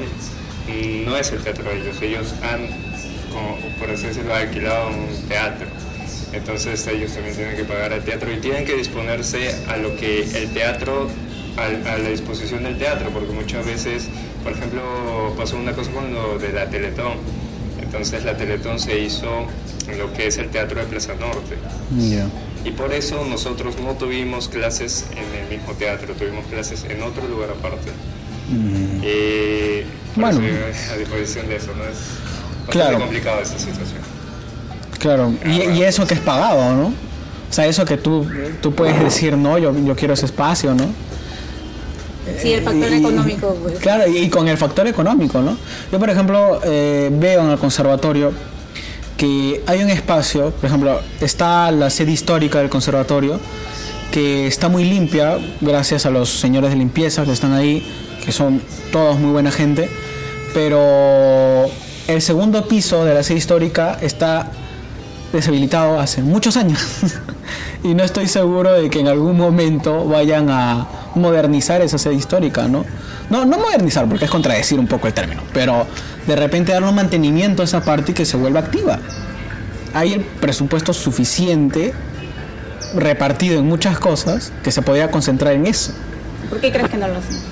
no 1.07 1.17
es 1.17 1.33
el 1.33 1.43
teatro 1.43 1.71
de 1.71 1.79
ellos, 1.79 2.03
ellos 2.03 2.35
han, 2.43 2.69
como 3.31 3.59
por 3.79 3.91
así 3.91 4.09
decirlo, 4.09 4.35
alquilado 4.35 4.89
un 4.91 5.27
teatro. 5.27 5.69
Entonces 6.33 6.87
ellos 6.87 7.13
también 7.15 7.37
tienen 7.37 7.57
que 7.57 7.65
pagar 7.65 7.93
al 7.93 8.05
teatro 8.05 8.33
y 8.33 8.41
tienen 8.41 8.65
que 8.65 8.75
disponerse 8.75 9.55
a 9.69 9.77
lo 9.77 9.95
que 9.97 10.21
el 10.35 10.53
teatro, 10.53 11.09
al- 11.57 11.87
a, 11.87 11.99
la 11.99 12.09
disposición 12.11 12.63
del 12.63 12.77
teatro, 12.79 13.13
porque 13.13 13.33
muchas 13.33 13.65
veces, 13.67 14.11
por 14.43 14.53
ejemplo, 14.53 15.35
pasó 15.37 15.57
una 15.57 15.75
cosa 15.75 15.93
con 15.93 16.13
lo 16.13 16.39
de 16.39 16.53
la 16.53 16.71
Teletón. 16.71 17.21
Entonces 17.93 18.25
la 18.25 18.35
Teletón 18.39 18.79
se 18.81 18.99
hizo 18.99 19.27
en 19.87 19.99
lo 19.99 20.11
que 20.15 20.27
es 20.29 20.39
el 20.39 20.49
Teatro 20.49 20.81
de 20.81 20.87
Plaza 20.87 21.13
Norte. 21.21 21.59
Y 22.65 22.71
por 22.71 22.91
eso 22.91 23.23
nosotros 23.27 23.75
no 23.85 23.93
tuvimos 23.97 24.49
clases 24.49 25.05
en 25.13 25.43
el 25.45 25.49
mismo 25.59 25.75
teatro, 25.75 26.15
tuvimos 26.15 26.47
clases 26.47 26.85
en 26.89 27.03
otro 27.03 27.29
lugar 27.29 27.51
aparte. 27.51 27.91
Mm. 28.49 29.01
Eh, 29.05 29.87
Bueno. 30.15 30.41
eso, 30.41 30.93
a 30.93 30.97
disposición 30.97 31.49
de 31.49 31.57
eso, 31.57 31.73
¿no? 31.77 31.85
Es 31.85 31.99
Claro. 32.71 32.99
complicado 32.99 33.43
esta 33.43 33.59
situación. 33.59 34.01
Claro, 34.99 35.35
y, 35.45 35.79
y 35.79 35.83
eso 35.83 36.07
que 36.07 36.15
es 36.15 36.21
pagado, 36.21 36.75
¿no? 36.75 36.87
O 36.87 37.53
sea, 37.55 37.67
eso 37.67 37.85
que 37.85 37.99
tú, 37.99 38.27
tú 38.63 38.75
puedes 38.75 38.99
decir, 39.03 39.37
no, 39.37 39.59
yo, 39.59 39.75
yo 39.85 39.95
quiero 39.97 40.15
ese 40.15 40.25
espacio, 40.27 40.75
¿no? 40.75 40.87
Sí, 42.41 42.53
el 42.53 42.63
factor 42.63 42.91
Y- 42.93 42.95
económico, 42.97 43.57
pues. 43.63 43.79
Claro, 43.81 44.09
y, 44.11 44.19
y 44.19 44.29
con 44.29 44.49
el 44.49 44.57
factor 44.57 44.87
económico, 44.87 45.41
¿no? 45.43 45.57
Yo, 45.91 45.99
por 45.99 46.09
ejemplo, 46.11 46.61
eh, 46.65 47.11
veo 47.13 47.43
en 47.43 47.51
el 47.51 47.59
conservatorio 47.59 48.33
que 49.17 49.63
hay 49.67 49.83
un 49.83 49.91
espacio, 49.91 50.51
por 50.51 50.67
ejemplo, 50.67 51.01
está 51.21 51.71
la 51.71 51.91
sede 51.91 52.13
histórica 52.13 52.59
del 52.61 52.71
conservatorio, 52.71 53.39
que 54.11 54.47
está 54.47 54.69
muy 54.69 54.85
limpia, 54.85 55.39
gracias 55.61 56.07
a 56.07 56.11
los 56.11 56.29
señores 56.29 56.71
de 56.71 56.77
limpieza 56.77 57.25
que 57.25 57.33
están 57.33 57.53
ahí, 57.53 57.83
que 58.25 58.31
son 58.33 58.61
todos 58.93 59.19
muy 59.19 59.31
buena 59.33 59.51
gente, 59.51 59.89
pero 60.55 61.67
el 62.09 62.21
segundo 62.23 62.67
piso 62.69 63.05
de 63.05 63.15
la 63.15 63.23
sede 63.23 63.39
histórica 63.39 63.97
está 64.01 64.51
deshabilitado 65.33 65.99
hace 65.99 66.21
muchos 66.23 66.57
años 66.57 66.79
y 67.85 67.95
no 67.95 68.05
estoy 68.05 68.29
seguro 68.29 68.73
de 68.73 68.91
que 68.91 69.01
en 69.01 69.09
algún 69.09 69.37
momento 69.37 70.05
vayan 70.07 70.51
a 70.51 70.87
modernizar 71.15 71.81
esa 71.81 71.99
sede 71.99 72.15
histórica, 72.15 72.69
¿no? 72.69 72.85
No, 73.29 73.45
no 73.45 73.59
modernizar 73.59 74.09
porque 74.09 74.27
es 74.27 74.31
contradecir 74.31 74.79
un 74.79 74.87
poco 74.87 75.09
el 75.09 75.15
término, 75.15 75.43
pero 75.53 75.87
de 76.27 76.37
repente 76.37 76.73
darle 76.73 76.89
un 76.89 76.95
mantenimiento 76.95 77.63
a 77.63 77.65
esa 77.65 77.85
parte 77.85 78.13
y 78.13 78.15
que 78.15 78.25
se 78.25 78.37
vuelva 78.37 78.61
activa. 78.61 78.99
Hay 79.95 80.13
el 80.15 80.21
presupuesto 80.21 80.93
suficiente 80.93 81.93
repartido 82.95 83.59
en 83.59 83.67
muchas 83.67 83.99
cosas 83.99 84.53
que 84.63 84.71
se 84.71 84.83
podría 84.83 85.11
concentrar 85.11 85.55
en 85.55 85.67
eso. 85.67 85.93
¿Por 86.49 86.61
qué 86.61 86.71
crees 86.71 86.89
que 86.89 86.97
no 86.97 87.09
lo 87.09 87.19
hacen? 87.19 87.52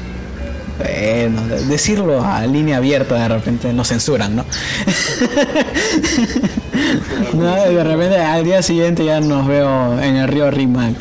Bueno, 0.82 1.46
de- 1.46 1.64
decirlo 1.66 2.25
a 2.25 2.46
línea 2.46 2.78
abierta 2.78 3.14
de 3.16 3.28
repente 3.28 3.72
nos 3.72 3.88
censuran, 3.88 4.37
¿no? 4.37 4.44
no 7.34 7.54
de 7.56 7.84
repente 7.84 8.16
al 8.18 8.44
día 8.44 8.62
siguiente 8.62 9.04
ya 9.04 9.20
nos 9.20 9.46
veo 9.46 9.99
en 10.00 10.16
el 10.16 10.28
río 10.28 10.50
Rimac 10.50 10.96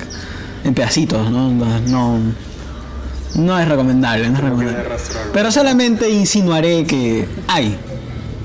en 0.63 0.73
pedacitos, 0.73 1.29
¿no? 1.31 1.49
No, 1.49 1.79
no, 1.79 2.19
no 3.35 3.59
es 3.59 3.67
recomendable, 3.67 4.29
no 4.29 4.37
es 4.37 4.43
recomendable. 4.43 4.89
Pero 5.33 5.51
solamente 5.51 6.09
insinuaré 6.09 6.85
que 6.85 7.27
hay, 7.47 7.77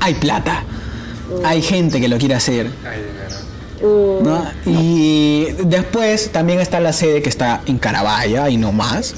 hay 0.01 0.15
plata, 0.15 0.63
hay 1.45 1.63
gente 1.63 2.01
que 2.01 2.09
lo 2.09 2.19
quiere 2.19 2.35
hacer. 2.35 2.71
Hay 2.85 3.03
dinero. 3.03 3.35
Uh, 3.83 4.23
¿no? 4.25 4.45
Y 4.65 5.49
después 5.65 6.31
también 6.31 6.61
está 6.61 6.81
la 6.81 6.93
sede 6.93 7.23
que 7.23 7.29
está 7.29 7.63
en 7.67 7.79
Carabaya 7.79 8.49
y 8.49 8.57
no 8.57 8.73
más, 8.73 9.15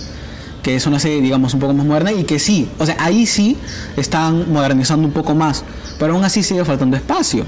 que 0.66 0.74
es 0.74 0.84
una 0.84 0.98
sede, 0.98 1.20
digamos, 1.20 1.54
un 1.54 1.60
poco 1.60 1.74
más 1.74 1.86
moderna 1.86 2.10
y 2.10 2.24
que 2.24 2.40
sí, 2.40 2.68
o 2.80 2.86
sea, 2.86 2.96
ahí 2.98 3.24
sí 3.24 3.56
están 3.96 4.52
modernizando 4.52 5.06
un 5.06 5.12
poco 5.12 5.32
más, 5.32 5.62
pero 5.96 6.14
aún 6.14 6.24
así 6.24 6.42
sigue 6.42 6.64
faltando 6.64 6.96
espacio. 6.96 7.46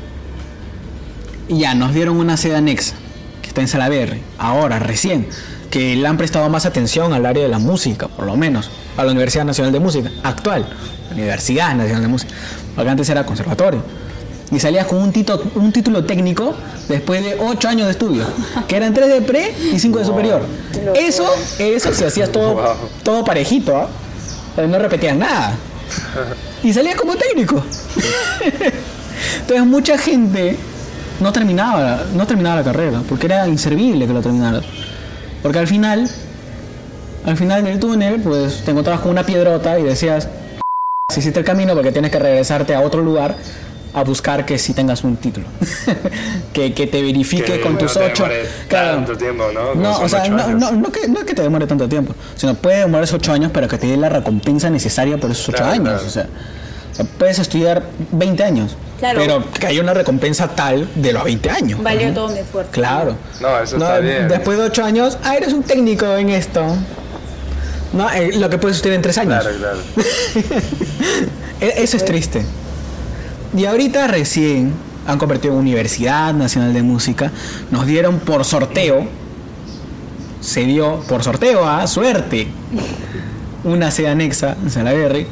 Y 1.48 1.58
ya 1.58 1.75
nos 1.75 1.92
dieron 1.92 2.16
una 2.16 2.37
sede 2.37 2.54
anexa, 2.54 2.94
que 3.42 3.48
está 3.48 3.60
en 3.60 3.66
Salaberry, 3.66 4.22
ahora, 4.38 4.78
recién, 4.78 5.26
que 5.68 5.96
le 5.96 6.06
han 6.06 6.16
prestado 6.16 6.48
más 6.48 6.64
atención 6.64 7.12
al 7.12 7.26
área 7.26 7.42
de 7.42 7.48
la 7.48 7.58
música, 7.58 8.06
por 8.06 8.25
lo 8.25 8.37
menos, 8.37 8.70
a 8.96 9.02
la 9.02 9.10
Universidad 9.10 9.44
Nacional 9.44 9.72
de 9.72 9.80
Música, 9.80 10.12
actual, 10.22 10.68
Universidad 11.10 11.75
Nacional 11.75 12.02
de 12.02 12.08
Música, 12.08 12.32
porque 12.76 12.88
antes 12.88 13.08
era 13.08 13.26
conservatorio. 13.26 13.82
Y 14.50 14.59
salías 14.61 14.87
con 14.87 14.99
un, 15.02 15.12
tito- 15.12 15.43
un 15.57 15.73
título 15.73 16.05
técnico 16.05 16.55
después 16.88 17.23
de 17.23 17.37
8 17.38 17.69
años 17.69 17.87
de 17.87 17.93
estudio, 17.93 18.25
que 18.67 18.76
eran 18.76 18.95
3 18.95 19.09
de 19.09 19.21
pre 19.23 19.55
y 19.75 19.78
5 19.78 19.99
de 19.99 20.05
superior. 20.07 20.43
Eso, 20.97 21.26
eso 21.59 21.93
si 21.93 22.05
hacías 22.05 22.31
todo, 22.33 22.55
Wow. 22.55 22.64
todo 23.02 23.25
parejito, 23.25 23.76
¿ah? 23.76 23.88
No 24.67 24.78
repetías 24.78 25.17
nada. 25.17 25.52
Y 26.62 26.73
salías 26.73 26.97
como 26.97 27.14
técnico. 27.17 27.62
Entonces 29.40 29.67
mucha 29.67 29.99
gente 29.99 30.57
no 31.21 31.33
terminaba, 31.33 32.05
no 32.14 32.26
terminaba 32.26 32.57
la 32.57 32.64
carrera, 32.64 33.02
porque 33.09 33.26
era 33.26 33.47
inservible 33.49 34.07
que 34.07 34.12
lo 34.12 34.21
terminaras. 34.23 34.64
Porque 35.43 35.59
al 35.59 35.67
final, 35.67 36.09
al 37.26 37.37
final 37.37 37.64
del 37.64 37.78
túnel, 37.78 38.21
pues 38.21 38.62
te 38.64 38.71
encontrabas 38.71 39.02
con 39.02 39.11
una 39.11 39.25
piedrota 39.25 39.78
y 39.78 39.83
decías, 39.83 40.28
hiciste 41.17 41.38
el 41.40 41.45
camino 41.45 41.75
porque 41.75 41.93
tienes 41.93 42.11
que 42.11 42.19
regresarte 42.19 42.75
a 42.75 42.81
otro 42.81 43.02
lugar 43.02 43.37
a 43.99 44.05
buscar 44.05 44.45
que 44.47 44.59
si 44.59 44.73
tengas 44.75 45.05
un 45.05 45.17
título. 45.17 45.47
que, 46.52 46.73
que 46.75 46.87
te 46.87 47.02
verifique 47.02 47.45
Que 47.55 47.61
con 47.61 47.73
no 47.75 47.78
tus 47.78 47.95
te 47.95 48.05
ocho. 48.07 48.26
Claro. 48.69 48.97
tanto 48.97 49.17
tiempo, 49.17 49.45
¿no? 49.52 49.71
Como 49.71 49.83
No, 49.83 49.99
o 50.00 50.09
sea, 50.09 50.28
no, 50.28 50.49
no, 50.49 50.73
no 50.73 50.90
que, 50.93 51.09
no 51.09 51.25
que 51.25 51.35
te 51.35 51.43
demore 51.43 51.67
tanto 51.67 51.88
tiempo, 51.88 52.14
sino 52.37 52.55
puede 52.55 52.78
demorarse 52.78 53.14
ocho 53.17 53.33
años, 53.33 53.50
pero 53.52 53.69
que 53.69 53.78
te 53.78 53.87
dé 53.87 53.97
la 53.97 54.09
recompensa 54.09 54.71
necesaria 54.71 55.17
por 55.19 55.31
esos 55.31 55.49
ocho 55.50 55.59
Claro, 55.59 55.73
años. 55.73 55.85
claro. 55.88 56.07
O, 56.07 56.11
sea, 56.11 56.26
o 56.93 56.95
sea, 56.95 57.05
puedes 57.19 57.38
estudiar 57.38 57.83
20 58.12 58.43
años, 58.45 58.76
Claro. 58.99 59.21
pero 59.21 59.45
que 59.52 59.67
haya 59.67 59.81
una 59.83 59.95
recompensa 59.95 60.49
tal 60.49 60.88
de 60.97 61.12
los 61.12 61.23
20 61.25 61.50
años. 61.50 61.83
Valió 61.83 62.12
todo 62.12 62.28
mi 62.31 62.38
esfuerzo. 62.38 62.71
Claro. 62.73 63.17
No, 63.40 63.59
eso 63.61 63.76
No, 63.78 63.85
está 63.85 63.99
bien. 64.00 64.28
Después 64.28 64.59
de 64.59 64.64
ocho 64.64 64.85
años, 64.85 65.19
ah, 65.23 65.37
eres 65.37 65.52
un 65.52 65.62
técnico 65.62 66.07
en 66.17 66.31
esto. 66.31 66.64
No, 67.93 68.11
eh, 68.11 68.33
lo 68.37 68.50
que 68.50 68.59
puedes 68.59 68.76
estudiar 68.78 68.97
en 68.97 69.02
tres 69.02 69.17
años. 69.19 69.43
Claro, 69.43 69.57
claro. 69.59 69.78
E- 71.61 71.83
Eso 71.83 71.97
es 71.97 72.05
triste. 72.05 72.43
Y 73.57 73.64
ahorita 73.64 74.07
recién 74.07 74.73
han 75.07 75.19
convertido 75.19 75.55
en 75.55 75.61
Universidad 75.61 76.35
Nacional 76.35 76.75
de 76.75 76.83
Música. 76.83 77.33
Nos 77.71 77.87
dieron 77.87 78.19
por 78.21 78.45
sorteo. 78.45 79.07
Se 80.40 80.64
dio 80.64 81.00
por 81.09 81.25
sorteo 81.25 81.67
a 81.67 81.87
suerte. 81.87 82.49
Una 83.64 83.90
sede 83.90 84.09
anexa 84.09 84.57
en 84.62 84.71
Salaberry. 84.71 85.26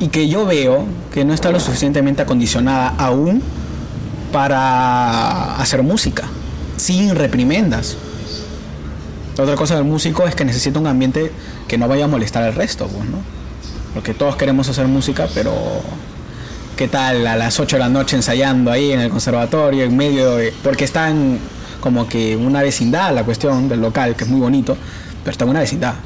Y 0.00 0.08
que 0.08 0.28
yo 0.28 0.44
veo 0.44 0.84
que 1.12 1.24
no 1.24 1.32
está 1.32 1.50
lo 1.50 1.60
suficientemente 1.60 2.22
acondicionada 2.22 2.94
aún 2.98 3.42
para 4.32 5.56
hacer 5.56 5.82
música. 5.82 6.24
Sin 6.76 7.14
reprimendas. 7.14 7.96
Otra 9.38 9.54
cosa 9.54 9.76
del 9.76 9.84
músico 9.84 10.26
es 10.26 10.34
que 10.34 10.44
necesita 10.44 10.78
un 10.78 10.86
ambiente 10.86 11.32
que 11.66 11.78
no 11.78 11.88
vaya 11.88 12.04
a 12.04 12.08
molestar 12.08 12.42
al 12.42 12.54
resto, 12.54 12.86
pues, 12.88 13.08
¿no? 13.08 13.18
Porque 13.94 14.12
todos 14.12 14.36
queremos 14.36 14.68
hacer 14.68 14.86
música, 14.86 15.28
pero 15.34 15.52
¿qué 16.80 16.88
tal 16.88 17.26
a 17.26 17.36
las 17.36 17.60
8 17.60 17.76
de 17.76 17.80
la 17.80 17.90
noche 17.90 18.16
ensayando 18.16 18.72
ahí 18.72 18.92
en 18.92 19.00
el 19.00 19.10
conservatorio, 19.10 19.84
en 19.84 19.94
medio 19.94 20.36
de... 20.36 20.50
Porque 20.62 20.86
está 20.86 21.10
en 21.10 21.38
como 21.78 22.08
que 22.08 22.34
una 22.36 22.62
vecindad 22.62 23.14
la 23.14 23.22
cuestión 23.22 23.68
del 23.68 23.82
local, 23.82 24.16
que 24.16 24.24
es 24.24 24.30
muy 24.30 24.40
bonito, 24.40 24.78
pero 25.22 25.30
está 25.30 25.44
una 25.44 25.60
vecindad. 25.60 25.96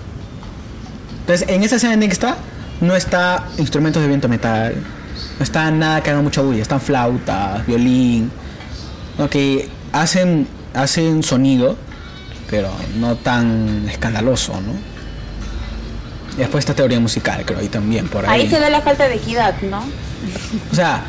Entonces, 1.21 1.49
en 1.49 1.62
esa 1.62 1.76
escena 1.76 1.93
anexa 1.93 2.38
no 2.81 2.97
está 2.97 3.47
instrumentos 3.57 4.02
de 4.02 4.09
viento 4.09 4.28
metal, 4.28 4.75
no 5.38 5.45
está 5.45 5.71
nada 5.71 6.02
que 6.02 6.11
haga 6.11 6.23
mucha 6.23 6.40
bulla, 6.40 6.62
están 6.62 6.81
flautas, 6.81 7.64
violín, 7.69 8.33
¿no? 9.16 9.31
que 9.31 9.69
hacen, 9.93 10.49
hacen 10.75 11.23
sonido, 11.23 11.76
pero 12.50 12.69
no 12.99 13.14
tan 13.14 13.88
escandaloso, 13.88 14.61
¿no? 14.61 14.73
Y 16.37 16.38
después 16.38 16.62
esta 16.62 16.75
teoría 16.75 16.99
musical, 17.00 17.45
creo, 17.45 17.61
ahí 17.61 17.69
también, 17.69 18.09
por 18.09 18.26
ahí. 18.26 18.43
Ahí 18.43 18.50
se 18.50 18.59
ve 18.59 18.71
la 18.71 18.81
falta 18.81 19.09
de 19.09 19.14
equidad, 19.14 19.55
¿no? 19.62 19.85
O 20.73 20.75
sea, 20.75 21.05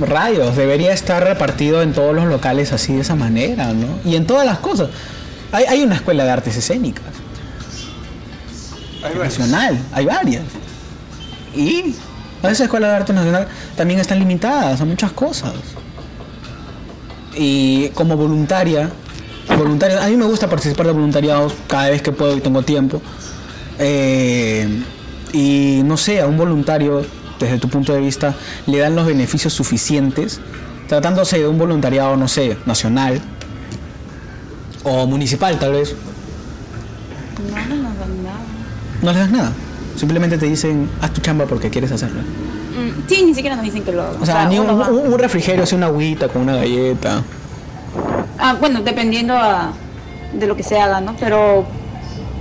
rayos, 0.00 0.56
debería 0.56 0.92
estar 0.92 1.22
repartido 1.22 1.82
en 1.82 1.92
todos 1.92 2.14
los 2.14 2.26
locales 2.26 2.72
así 2.72 2.94
de 2.94 3.02
esa 3.02 3.14
manera, 3.14 3.72
¿no? 3.72 4.00
Y 4.04 4.16
en 4.16 4.26
todas 4.26 4.44
las 4.46 4.58
cosas. 4.58 4.88
Hay, 5.52 5.64
hay 5.64 5.82
una 5.82 5.96
escuela 5.96 6.24
de 6.24 6.30
artes 6.30 6.56
escénicas, 6.56 7.04
Hay 9.04 9.14
nacional, 9.16 9.78
hay 9.92 10.06
varias. 10.06 10.44
Y 11.54 11.94
esa 12.42 12.64
escuela 12.64 12.88
de 12.88 12.94
arte 12.94 13.12
nacional 13.12 13.46
también 13.76 14.00
están 14.00 14.18
limitadas 14.18 14.80
a 14.80 14.84
muchas 14.84 15.12
cosas. 15.12 15.52
Y 17.34 17.90
como 17.90 18.16
voluntaria, 18.16 18.90
voluntaria, 19.56 20.02
a 20.02 20.08
mí 20.08 20.16
me 20.16 20.24
gusta 20.24 20.48
participar 20.48 20.86
de 20.86 20.92
voluntariados 20.92 21.54
cada 21.68 21.90
vez 21.90 22.02
que 22.02 22.12
puedo 22.12 22.36
y 22.36 22.40
tengo 22.40 22.62
tiempo. 22.62 23.00
Eh, 23.78 24.84
y 25.32 25.82
no 25.84 25.96
sé, 25.96 26.20
a 26.20 26.26
un 26.26 26.36
voluntario, 26.36 27.02
desde 27.38 27.58
tu 27.58 27.68
punto 27.68 27.92
de 27.92 28.00
vista, 28.00 28.34
le 28.66 28.78
dan 28.78 28.94
los 28.94 29.06
beneficios 29.06 29.52
suficientes, 29.52 30.40
tratándose 30.88 31.38
de 31.38 31.48
un 31.48 31.58
voluntariado, 31.58 32.16
no 32.16 32.28
sé, 32.28 32.58
nacional 32.66 33.20
o 34.84 35.06
municipal 35.06 35.58
tal 35.58 35.72
vez, 35.72 35.96
No, 37.38 37.66
no 37.66 37.76
nos 37.76 37.98
dan 37.98 38.22
nada. 38.24 38.38
no 39.00 39.10
les 39.12 39.20
das 39.20 39.30
nada. 39.30 39.52
Simplemente 39.96 40.38
te 40.38 40.46
dicen, 40.46 40.90
haz 41.00 41.12
tu 41.12 41.20
chamba 41.20 41.46
porque 41.46 41.70
quieres 41.70 41.92
hacerlo. 41.92 42.20
Mm, 42.22 43.02
Sí, 43.06 43.22
ni 43.26 43.34
siquiera 43.34 43.56
nos 43.56 43.64
dicen 43.64 43.84
que 43.84 43.92
lo 43.92 44.02
hagan. 44.02 44.22
O 44.22 44.26
sea, 44.26 44.46
ni 44.46 44.58
un, 44.58 45.18
refrigerio, 45.18 45.64
así 45.64 45.74
una 45.74 45.86
agüita 45.86 46.28
con 46.28 46.42
una 46.42 46.56
galleta. 46.56 47.22
Ah, 48.38 48.56
bueno, 48.58 48.80
dependiendo 48.82 49.34
a- 49.34 49.72
de 50.32 50.46
lo 50.46 50.56
que 50.56 50.62
se 50.62 50.80
haga, 50.80 51.00
¿no? 51.00 51.14
Pero, 51.20 51.66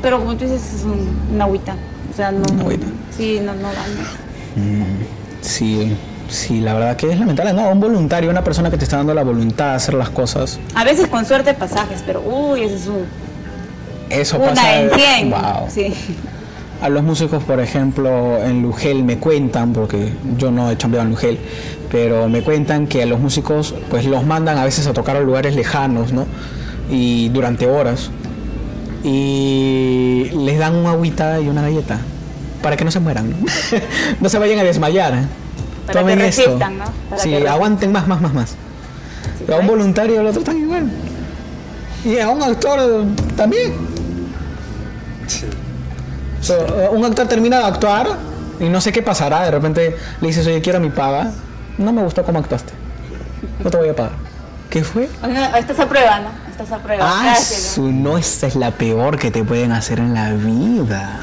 pero 0.01 0.19
como 0.19 0.35
tú 0.35 0.45
dices, 0.45 0.61
es 0.75 0.83
un, 0.83 1.07
una 1.33 1.45
agüita. 1.45 1.75
O 2.11 2.15
sea, 2.15 2.31
no. 2.31 2.43
Una 2.51 2.61
agüita. 2.63 2.87
Sí, 3.15 3.39
no, 3.43 3.53
no 3.55 3.61
dan. 3.63 3.91
Mm, 4.55 4.83
sí, 5.41 5.95
sí, 6.29 6.59
la 6.61 6.73
verdad 6.73 6.95
que 6.97 7.11
es 7.11 7.19
lamentable. 7.19 7.53
No, 7.53 7.69
un 7.69 7.79
voluntario, 7.79 8.29
una 8.29 8.43
persona 8.43 8.69
que 8.69 8.77
te 8.77 8.83
está 8.83 8.97
dando 8.97 9.13
la 9.13 9.23
voluntad 9.23 9.69
de 9.71 9.75
hacer 9.75 9.93
las 9.93 10.09
cosas. 10.09 10.59
A 10.75 10.83
veces 10.83 11.07
con 11.07 11.25
suerte 11.25 11.53
pasajes, 11.53 12.03
pero 12.05 12.21
uy, 12.21 12.63
ese 12.63 12.75
es 12.75 12.87
un, 12.87 13.05
Eso 14.09 14.37
una 14.37 14.47
pasa. 14.49 14.81
en 14.81 14.89
cien. 14.91 15.29
Wow. 15.31 15.67
Sí. 15.69 15.93
A 16.81 16.89
los 16.89 17.03
músicos, 17.03 17.43
por 17.43 17.59
ejemplo, 17.59 18.43
en 18.43 18.63
Lugel 18.63 19.03
me 19.03 19.19
cuentan, 19.19 19.71
porque 19.71 20.11
yo 20.37 20.49
no 20.49 20.71
he 20.71 20.77
chambeado 20.77 21.05
en 21.05 21.11
Lugel, 21.11 21.37
pero 21.91 22.27
me 22.27 22.41
cuentan 22.41 22.87
que 22.87 23.03
a 23.03 23.05
los 23.05 23.19
músicos 23.19 23.75
pues 23.91 24.05
los 24.05 24.25
mandan 24.25 24.57
a 24.57 24.65
veces 24.65 24.87
a 24.87 24.93
tocar 24.93 25.15
a 25.15 25.19
lugares 25.21 25.55
lejanos, 25.55 26.11
¿no? 26.11 26.25
Y 26.89 27.29
durante 27.29 27.67
horas. 27.67 28.09
Y 29.03 30.29
les 30.33 30.59
dan 30.59 30.75
una 30.75 30.91
agüita 30.91 31.39
y 31.39 31.47
una 31.47 31.61
galleta 31.63 31.97
para 32.61 32.77
que 32.77 32.85
no 32.85 32.91
se 32.91 32.99
mueran, 32.99 33.33
¿no? 34.21 34.29
se 34.29 34.37
vayan 34.37 34.59
a 34.59 34.63
desmayar. 34.63 35.25
Para 35.87 36.01
Tomen 36.01 36.19
que 36.19 36.27
esto. 36.27 36.43
resistan, 36.43 36.77
¿no? 36.77 36.85
Para 37.09 37.21
sí, 37.21 37.29
que 37.29 37.35
resistan. 37.35 37.53
aguanten 37.55 37.91
más, 37.91 38.07
más, 38.07 38.21
más, 38.21 38.33
más. 38.33 38.55
A 39.51 39.55
un 39.57 39.67
voluntario 39.67 40.21
lo 40.21 40.31
tratan 40.31 40.57
igual. 40.59 40.91
Y 42.05 42.19
a 42.19 42.29
un 42.29 42.41
actor 42.43 43.05
también. 43.35 43.73
Sí. 45.27 45.45
So, 46.41 46.55
eh, 46.55 46.89
un 46.91 47.03
actor 47.05 47.27
termina 47.27 47.59
de 47.59 47.65
actuar 47.65 48.07
y 48.59 48.65
no 48.69 48.79
sé 48.81 48.91
qué 48.91 49.01
pasará. 49.01 49.43
De 49.43 49.51
repente 49.51 49.95
le 50.21 50.27
dices, 50.27 50.45
oye, 50.45 50.61
quiero 50.61 50.79
mi 50.79 50.89
paga. 50.89 51.31
No 51.77 51.91
me 51.93 52.03
gustó 52.03 52.23
cómo 52.23 52.39
actuaste. 52.39 52.73
No 53.63 53.69
te 53.71 53.77
voy 53.77 53.89
a 53.89 53.95
pagar. 53.95 54.11
¿Qué 54.69 54.83
fue? 54.83 55.09
Estás 55.57 55.79
a 55.79 55.89
prueba, 55.89 56.19
¿no? 56.19 56.29
Estás 56.61 56.79
a 56.79 56.83
prueba. 56.83 57.03
Ah, 57.03 57.35
su, 57.35 57.91
no, 57.91 58.19
esta 58.19 58.45
es 58.45 58.55
la 58.55 58.69
peor 58.69 59.17
que 59.17 59.31
te 59.31 59.43
pueden 59.43 59.71
hacer 59.71 59.97
en 59.97 60.13
la 60.13 60.31
vida. 60.31 61.19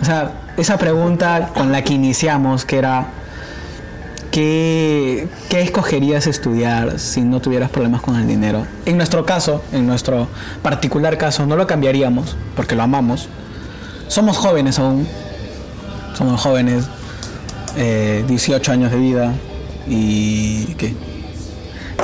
O 0.00 0.04
sea, 0.04 0.30
esa 0.56 0.78
pregunta 0.78 1.50
con 1.54 1.72
la 1.72 1.82
que 1.82 1.94
iniciamos, 1.94 2.64
que 2.64 2.78
era, 2.78 3.08
¿qué, 4.30 5.26
qué 5.48 5.60
escogerías 5.62 6.28
estudiar 6.28 7.00
si 7.00 7.22
no 7.22 7.40
tuvieras 7.40 7.70
problemas 7.70 8.00
con 8.00 8.14
el 8.14 8.28
dinero? 8.28 8.64
En 8.86 8.96
nuestro 8.96 9.26
caso, 9.26 9.60
en 9.72 9.88
nuestro 9.88 10.28
particular 10.62 11.18
caso, 11.18 11.44
no 11.44 11.56
lo 11.56 11.66
cambiaríamos, 11.66 12.36
porque 12.54 12.76
lo 12.76 12.84
amamos. 12.84 13.28
Somos 14.06 14.36
jóvenes 14.36 14.78
aún, 14.78 15.08
somos 16.14 16.40
jóvenes, 16.40 16.84
eh, 17.76 18.24
18 18.28 18.70
años 18.70 18.92
de 18.92 18.98
vida 18.98 19.32
y... 19.88 20.74
¿qué? 20.74 20.94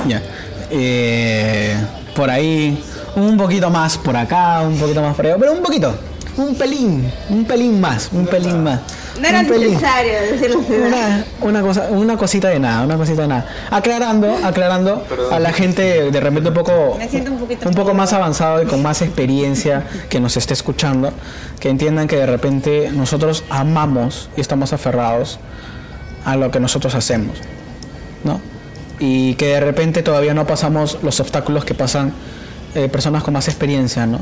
Ya. 0.08 0.20
Eh, 0.70 1.76
por 2.14 2.30
ahí, 2.30 2.82
un 3.16 3.36
poquito 3.36 3.70
más 3.70 3.98
por 3.98 4.16
acá, 4.16 4.60
un 4.62 4.78
poquito 4.78 5.02
más 5.02 5.14
por 5.14 5.26
allá, 5.26 5.36
pero 5.38 5.52
un 5.52 5.62
poquito, 5.62 5.94
un 6.36 6.54
pelín, 6.54 7.10
un 7.28 7.44
pelín 7.44 7.80
más, 7.80 8.10
un 8.12 8.26
pelín 8.26 8.62
más. 8.62 8.80
No 9.20 9.28
era 9.28 9.42
necesario 9.42 10.12
decirlo 10.32 10.60
así. 10.60 10.72
Una, 10.72 11.24
una 11.40 11.62
cosa, 11.62 11.88
una 11.90 12.16
cosita 12.16 12.48
de 12.48 12.58
nada, 12.58 12.84
una 12.84 12.96
cosita 12.96 13.22
de 13.22 13.28
nada. 13.28 13.46
Aclarando, 13.70 14.36
aclarando 14.44 15.04
a 15.30 15.38
la 15.38 15.52
gente 15.52 16.10
de 16.10 16.20
repente 16.20 16.48
un 16.48 16.54
poco, 16.54 16.96
Me 16.98 17.08
siento 17.08 17.30
un 17.30 17.38
poquito 17.38 17.68
un 17.68 17.74
poco 17.74 17.94
más 17.94 18.12
avanzado 18.12 18.62
y 18.62 18.66
con 18.66 18.82
más 18.82 19.02
experiencia 19.02 19.86
que 20.08 20.18
nos 20.18 20.36
esté 20.36 20.54
escuchando, 20.54 21.12
que 21.60 21.68
entiendan 21.68 22.08
que 22.08 22.16
de 22.16 22.26
repente 22.26 22.90
nosotros 22.92 23.44
amamos 23.50 24.28
y 24.36 24.40
estamos 24.40 24.72
aferrados 24.72 25.38
a 26.24 26.36
lo 26.36 26.50
que 26.50 26.58
nosotros 26.58 26.94
hacemos, 26.94 27.38
¿no? 28.24 28.40
Y 29.00 29.34
que 29.34 29.46
de 29.48 29.60
repente 29.60 30.02
todavía 30.02 30.34
no 30.34 30.46
pasamos 30.46 30.98
los 31.02 31.18
obstáculos 31.20 31.64
que 31.64 31.74
pasan 31.74 32.12
eh, 32.74 32.88
personas 32.88 33.22
con 33.22 33.34
más 33.34 33.48
experiencia, 33.48 34.06
¿no? 34.06 34.20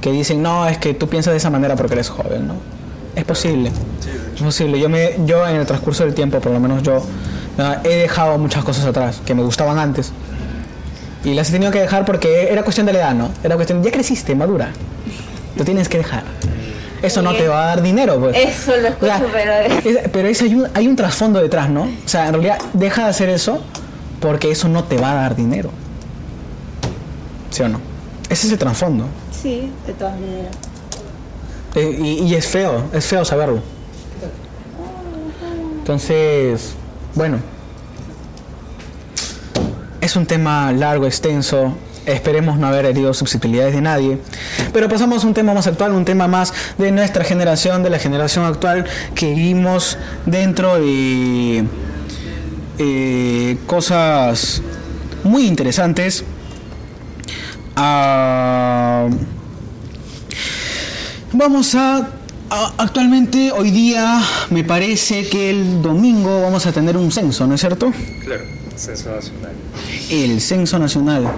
Que 0.00 0.12
dicen, 0.12 0.42
no, 0.42 0.66
es 0.68 0.78
que 0.78 0.94
tú 0.94 1.08
piensas 1.08 1.32
de 1.32 1.38
esa 1.38 1.50
manera 1.50 1.76
porque 1.76 1.94
eres 1.94 2.08
joven, 2.08 2.46
¿no? 2.48 2.54
Es 3.16 3.24
posible. 3.24 3.72
Es 4.36 4.42
posible. 4.42 4.78
Yo, 4.78 4.88
me, 4.88 5.10
yo 5.24 5.46
en 5.46 5.56
el 5.56 5.66
transcurso 5.66 6.04
del 6.04 6.14
tiempo, 6.14 6.40
por 6.40 6.52
lo 6.52 6.60
menos 6.60 6.82
yo, 6.82 7.02
he 7.84 7.88
dejado 7.96 8.38
muchas 8.38 8.64
cosas 8.64 8.84
atrás 8.86 9.20
que 9.24 9.34
me 9.34 9.42
gustaban 9.42 9.78
antes. 9.78 10.12
Y 11.24 11.34
las 11.34 11.48
he 11.48 11.52
tenido 11.52 11.72
que 11.72 11.80
dejar 11.80 12.04
porque 12.04 12.48
era 12.52 12.62
cuestión 12.62 12.86
de 12.86 12.92
la 12.92 12.98
edad, 13.00 13.14
¿no? 13.14 13.30
Era 13.42 13.56
cuestión, 13.56 13.82
ya 13.82 13.90
creciste, 13.90 14.34
madura. 14.36 14.70
Lo 15.56 15.64
tienes 15.64 15.88
que 15.88 15.98
dejar. 15.98 16.22
Eso 17.02 17.22
no 17.22 17.34
te 17.34 17.48
va 17.48 17.64
a 17.64 17.66
dar 17.66 17.82
dinero, 17.82 18.18
pues. 18.20 18.36
Eso 18.36 18.76
lo 18.76 18.88
O 18.88 18.90
escucho, 18.90 19.06
sea, 19.06 19.22
pero... 19.32 19.52
es- 19.98 20.08
pero 20.12 20.28
es- 20.28 20.42
hay, 20.42 20.54
un, 20.54 20.68
hay 20.74 20.86
un 20.86 20.94
trasfondo 20.96 21.40
detrás, 21.40 21.68
¿no? 21.70 21.82
O 21.82 21.88
sea, 22.08 22.26
en 22.28 22.34
realidad 22.34 22.58
deja 22.72 23.04
de 23.04 23.10
hacer 23.10 23.28
eso 23.28 23.60
porque 24.20 24.50
eso 24.50 24.68
no 24.68 24.84
te 24.84 24.96
va 24.98 25.12
a 25.12 25.14
dar 25.14 25.36
dinero. 25.36 25.70
¿Sí 27.50 27.62
o 27.62 27.68
no? 27.68 27.80
Ese 28.28 28.46
es 28.46 28.52
el 28.52 28.58
trasfondo. 28.58 29.06
Sí, 29.30 29.70
de 29.86 29.92
todas 29.94 30.18
maneras. 30.18 30.56
Eh, 31.74 31.98
y, 32.00 32.24
y 32.24 32.34
es 32.34 32.46
feo, 32.46 32.84
es 32.92 33.06
feo 33.06 33.24
saberlo. 33.24 33.60
Entonces, 35.78 36.74
bueno, 37.14 37.38
es 40.00 40.16
un 40.16 40.26
tema 40.26 40.70
largo, 40.72 41.06
extenso. 41.06 41.74
Esperemos 42.04 42.58
no 42.58 42.66
haber 42.66 42.86
herido 42.86 43.12
susceptibilidades 43.12 43.74
de 43.74 43.80
nadie. 43.82 44.18
Pero 44.72 44.88
pasamos 44.88 45.24
a 45.24 45.26
un 45.26 45.34
tema 45.34 45.52
más 45.54 45.66
actual, 45.66 45.92
un 45.92 46.04
tema 46.04 46.26
más 46.26 46.52
de 46.78 46.90
nuestra 46.90 47.24
generación, 47.24 47.82
de 47.82 47.90
la 47.90 47.98
generación 47.98 48.44
actual, 48.44 48.86
que 49.14 49.34
vivimos 49.34 49.98
dentro 50.26 50.76
de 50.76 51.64
eh, 52.78 53.56
cosas 53.66 54.62
muy 55.24 55.46
interesantes. 55.46 56.24
Ah, 57.76 59.08
vamos 61.32 61.74
a, 61.74 62.08
a- 62.50 62.72
Actualmente, 62.78 63.52
hoy 63.52 63.70
día, 63.70 64.20
me 64.50 64.64
parece 64.64 65.28
que 65.28 65.50
el 65.50 65.82
domingo 65.82 66.42
vamos 66.42 66.66
a 66.66 66.72
tener 66.72 66.96
un 66.96 67.10
censo, 67.12 67.46
¿no 67.46 67.54
es 67.54 67.60
cierto? 67.60 67.92
Claro, 68.24 68.44
censo 68.76 69.10
nacional. 69.14 69.52
El 70.10 70.40
censo 70.40 70.78
nacional. 70.78 71.28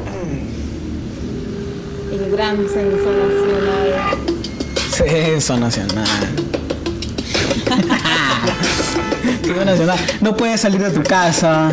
El 2.13 2.31
gran 2.31 2.57
censo 2.57 3.11
nacional. 3.13 4.19
Censo 4.91 5.57
nacional. 5.59 6.07
Nacional. 9.57 9.99
No 10.21 10.37
puedes 10.37 10.61
salir 10.61 10.81
de 10.83 10.91
tu 10.91 11.03
casa. 11.03 11.73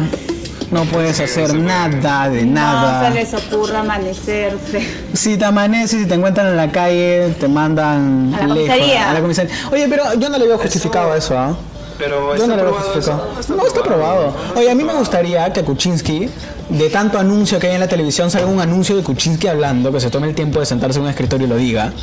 No 0.70 0.84
puedes 0.84 1.18
hacer 1.22 1.54
nada 1.56 2.28
de 2.30 2.46
No 2.46 2.52
nada. 2.54 3.08
se 3.08 3.14
les 3.14 3.34
ocurra 3.34 3.80
amanecerse. 3.80 4.86
Si 5.14 5.38
te 5.38 5.46
amaneces 5.46 6.02
y 6.02 6.06
te 6.06 6.16
encuentran 6.16 6.48
en 6.48 6.58
la 6.58 6.70
calle, 6.72 7.34
te 7.40 7.48
mandan 7.48 8.34
A 8.36 8.48
la 8.48 8.54
lejos, 8.54 8.70
comisaría. 8.76 9.10
a 9.10 9.14
la 9.14 9.22
comisaría. 9.22 9.54
Oye, 9.72 9.88
pero 9.90 10.04
yo 10.20 10.30
no 10.30 10.38
le 10.38 10.46
veo 10.46 10.58
justificado 10.58 11.16
eso, 11.16 11.38
¿ah? 11.38 11.56
Pero 11.98 12.36
Yo 12.36 12.44
está 12.44 12.48
no 12.48 12.56
le 12.58 12.64
veo 12.64 12.72
probado 12.74 12.94
justificado. 12.94 13.40
eso. 13.40 13.56
No 13.56 13.66
está 13.66 13.82
probado. 13.82 14.34
Oye, 14.58 14.70
a 14.70 14.76
mí 14.76 14.84
me 14.84 14.94
gustaría 14.94 15.54
que 15.54 15.64
Kuczynski, 15.64 16.30
de 16.70 16.90
tanto 16.90 17.18
anuncio 17.18 17.60
que 17.60 17.68
hay 17.68 17.76
en 17.76 17.80
la 17.80 17.88
televisión, 17.88 18.30
salga 18.30 18.48
un 18.48 18.60
anuncio 18.60 18.98
de 18.98 19.04
Kuczynski 19.04 19.48
hablando, 19.48 19.92
que 19.94 20.02
se 20.02 20.10
tome 20.10 20.28
el 20.28 20.36
tiempo 20.36 20.60
de 20.60 20.66
sentarse 20.66 21.00
en 21.00 21.06
un 21.06 21.10
escritorio 21.10 21.48
y 21.48 21.50
lo 21.50 21.56
diga. 21.56 21.94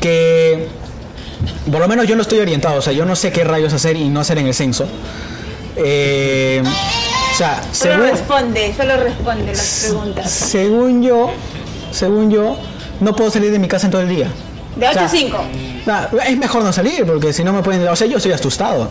Que 0.00 0.68
por 1.70 1.80
lo 1.80 1.88
menos 1.88 2.06
yo 2.06 2.16
no 2.16 2.22
estoy 2.22 2.40
orientado, 2.40 2.78
o 2.78 2.82
sea, 2.82 2.92
yo 2.92 3.04
no 3.04 3.16
sé 3.16 3.32
qué 3.32 3.44
rayos 3.44 3.72
hacer 3.72 3.96
y 3.96 4.08
no 4.08 4.20
hacer 4.20 4.38
en 4.38 4.46
el 4.46 4.54
censo. 4.54 4.86
Eh, 5.76 6.62
o 6.64 7.36
sea, 7.36 7.62
Solo 7.72 7.94
según, 7.94 8.10
responde, 8.10 8.74
solo 8.76 8.96
responde 8.96 9.52
las 9.52 9.84
preguntas. 9.86 10.30
según 10.30 11.02
yo, 11.02 11.30
según 11.90 12.30
yo, 12.30 12.56
no 13.00 13.16
puedo 13.16 13.30
salir 13.30 13.50
de 13.50 13.58
mi 13.58 13.68
casa 13.68 13.86
en 13.86 13.90
todo 13.90 14.02
el 14.02 14.08
día. 14.08 14.28
De 14.76 14.86
8 14.86 14.90
O 14.90 14.92
sea, 14.94 15.04
a 15.04 15.08
5. 15.08 15.44
Nah, 15.86 16.06
es 16.26 16.36
mejor 16.38 16.62
no 16.62 16.72
salir 16.72 17.04
porque 17.06 17.32
si 17.32 17.44
no 17.44 17.52
me 17.52 17.62
pueden. 17.62 17.86
O 17.88 17.96
sea, 17.96 18.06
yo 18.06 18.18
estoy 18.18 18.32
asustado. 18.32 18.88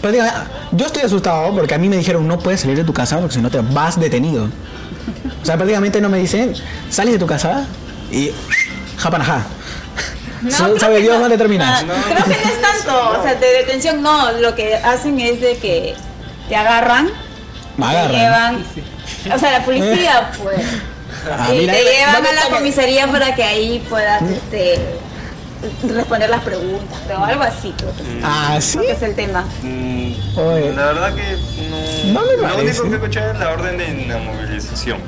Pero 0.00 0.12
diga, 0.12 0.46
yo 0.72 0.86
estoy 0.86 1.02
asustado 1.02 1.54
porque 1.54 1.74
a 1.74 1.78
mí 1.78 1.88
me 1.88 1.96
dijeron 1.96 2.26
no 2.26 2.38
puedes 2.38 2.60
salir 2.60 2.76
de 2.76 2.84
tu 2.84 2.92
casa 2.92 3.18
porque 3.18 3.34
si 3.34 3.40
no 3.40 3.50
te 3.50 3.60
vas 3.60 4.00
detenido. 4.00 4.44
O 5.42 5.44
sea, 5.44 5.56
prácticamente 5.56 6.00
no 6.00 6.08
me 6.08 6.18
dicen 6.18 6.54
sales 6.90 7.12
de 7.12 7.18
tu 7.18 7.26
casa 7.26 7.66
y 8.10 8.30
japanajá. 8.96 9.44
Creo 10.48 10.78
¿Sabe 10.78 10.96
que 10.96 11.02
Dios 11.02 11.14
no. 11.16 11.20
dónde 11.20 11.38
terminas? 11.38 11.84
Ah, 11.88 12.02
Creo 12.08 12.24
que 12.24 12.44
no 12.44 12.50
es 12.50 12.62
tanto, 12.62 13.10
o 13.18 13.22
sea, 13.22 13.34
de 13.34 13.46
detención 13.52 14.02
no, 14.02 14.32
lo 14.32 14.54
que 14.54 14.74
hacen 14.76 15.18
es 15.20 15.40
de 15.40 15.56
que 15.58 15.94
te 16.48 16.56
agarran, 16.56 17.10
Me 17.76 17.86
te 17.86 18.08
llevan, 18.12 18.64
o 19.34 19.38
sea, 19.38 19.50
la 19.52 19.64
policía 19.64 20.30
pues, 20.42 20.60
Ah, 21.30 21.48
y 21.54 21.58
mira, 21.58 21.72
te 21.74 21.78
ahí- 21.78 21.84
llevan 21.96 22.14
¿dónde 22.14 22.28
a 22.30 22.32
la 22.48 22.56
comisaría 22.56 23.06
para 23.06 23.34
que 23.34 23.44
ahí 23.44 23.84
puedas 23.88 24.22
este, 24.22 24.78
responder 25.88 26.28
las 26.30 26.42
preguntas, 26.42 26.98
pero 27.06 27.24
algo 27.24 27.42
así 27.44 27.72
creo 27.78 27.94
que, 27.96 28.02
Ah, 28.24 28.58
sí. 28.60 28.78
creo 28.78 28.88
que 28.88 28.92
es 28.94 29.02
el 29.02 29.14
tema. 29.14 29.44
Mm. 29.62 30.12
La 30.74 30.86
verdad 30.86 31.14
que 31.14 31.36
no. 31.70 32.12
No 32.12 32.26
me 32.26 32.48
Lo 32.48 32.56
único 32.62 32.82
que 32.88 32.94
escuché 32.96 33.20
es 33.30 33.38
la 33.38 33.50
orden 33.50 33.78
de 33.78 33.84
inamovilización. 33.88 34.98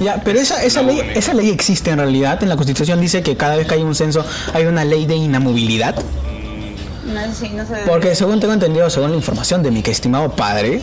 Ya, 0.00 0.22
pero 0.24 0.38
esa, 0.38 0.62
esa, 0.62 0.82
No, 0.82 0.88
ley, 0.88 1.02
esa 1.14 1.34
ley 1.34 1.50
existe 1.50 1.90
en 1.90 1.98
realidad. 1.98 2.42
En 2.42 2.48
la 2.48 2.56
Constitución 2.56 3.00
dice 3.00 3.22
que 3.22 3.36
cada 3.36 3.56
vez 3.56 3.66
que 3.66 3.74
hay 3.74 3.82
un 3.82 3.94
censo 3.94 4.24
hay 4.54 4.66
una 4.66 4.84
ley 4.84 5.06
de 5.06 5.16
inamovilidad. 5.16 5.96
Mm, 5.96 7.14
No, 7.14 7.34
sí, 7.34 7.50
no 7.54 7.66
sé. 7.66 7.82
Porque 7.86 8.14
según 8.14 8.38
tengo 8.40 8.54
entendido, 8.54 8.88
según 8.90 9.10
la 9.10 9.16
información 9.16 9.62
de 9.62 9.70
mi 9.70 9.82
que 9.82 9.90
estimado 9.90 10.30
padre, 10.36 10.82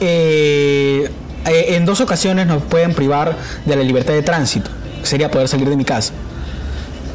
eh, 0.00 1.10
eh, 1.46 1.74
en 1.76 1.86
dos 1.86 2.00
ocasiones 2.00 2.46
nos 2.46 2.62
pueden 2.62 2.92
privar 2.94 3.36
de 3.64 3.76
la 3.76 3.82
libertad 3.82 4.12
de 4.12 4.22
tránsito. 4.22 4.70
Sería 5.02 5.30
poder 5.30 5.48
salir 5.48 5.68
de 5.68 5.76
mi 5.76 5.84
casa. 5.84 6.12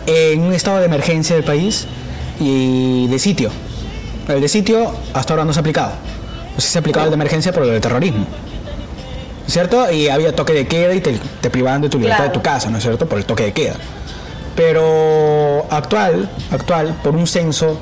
En 0.07 0.41
un 0.41 0.53
estado 0.53 0.79
de 0.79 0.85
emergencia 0.85 1.35
del 1.35 1.45
país 1.45 1.85
y 2.39 3.07
de 3.07 3.19
sitio. 3.19 3.51
El 4.27 4.41
de 4.41 4.47
sitio 4.47 4.91
hasta 5.13 5.33
ahora 5.33 5.45
no 5.45 5.53
se 5.53 5.59
ha 5.59 5.61
aplicado. 5.61 5.91
No 6.55 6.59
sé 6.61 6.67
si 6.67 6.73
se 6.73 6.77
ha 6.77 6.81
aplicado 6.81 7.05
el 7.05 7.11
de 7.11 7.15
emergencia 7.15 7.51
por 7.51 7.63
el 7.63 7.69
de 7.71 7.79
terrorismo. 7.79 8.25
¿Cierto? 9.51 9.91
Y 9.91 10.07
había 10.07 10.33
toque 10.33 10.53
de 10.53 10.65
queda 10.65 10.93
y 10.93 11.01
te, 11.01 11.19
te 11.41 11.49
privaban 11.49 11.81
de 11.81 11.89
tu 11.89 11.97
libertad 11.97 12.17
Claro. 12.19 12.31
de 12.31 12.37
tu 12.39 12.41
casa, 12.41 12.69
¿no 12.69 12.77
es 12.77 12.83
cierto? 12.83 13.05
Por 13.07 13.17
el 13.19 13.25
toque 13.25 13.43
de 13.43 13.51
queda. 13.53 13.75
Pero 14.55 15.65
actual, 15.69 16.29
actual, 16.51 16.95
por 17.03 17.15
un 17.15 17.27
censo, 17.27 17.77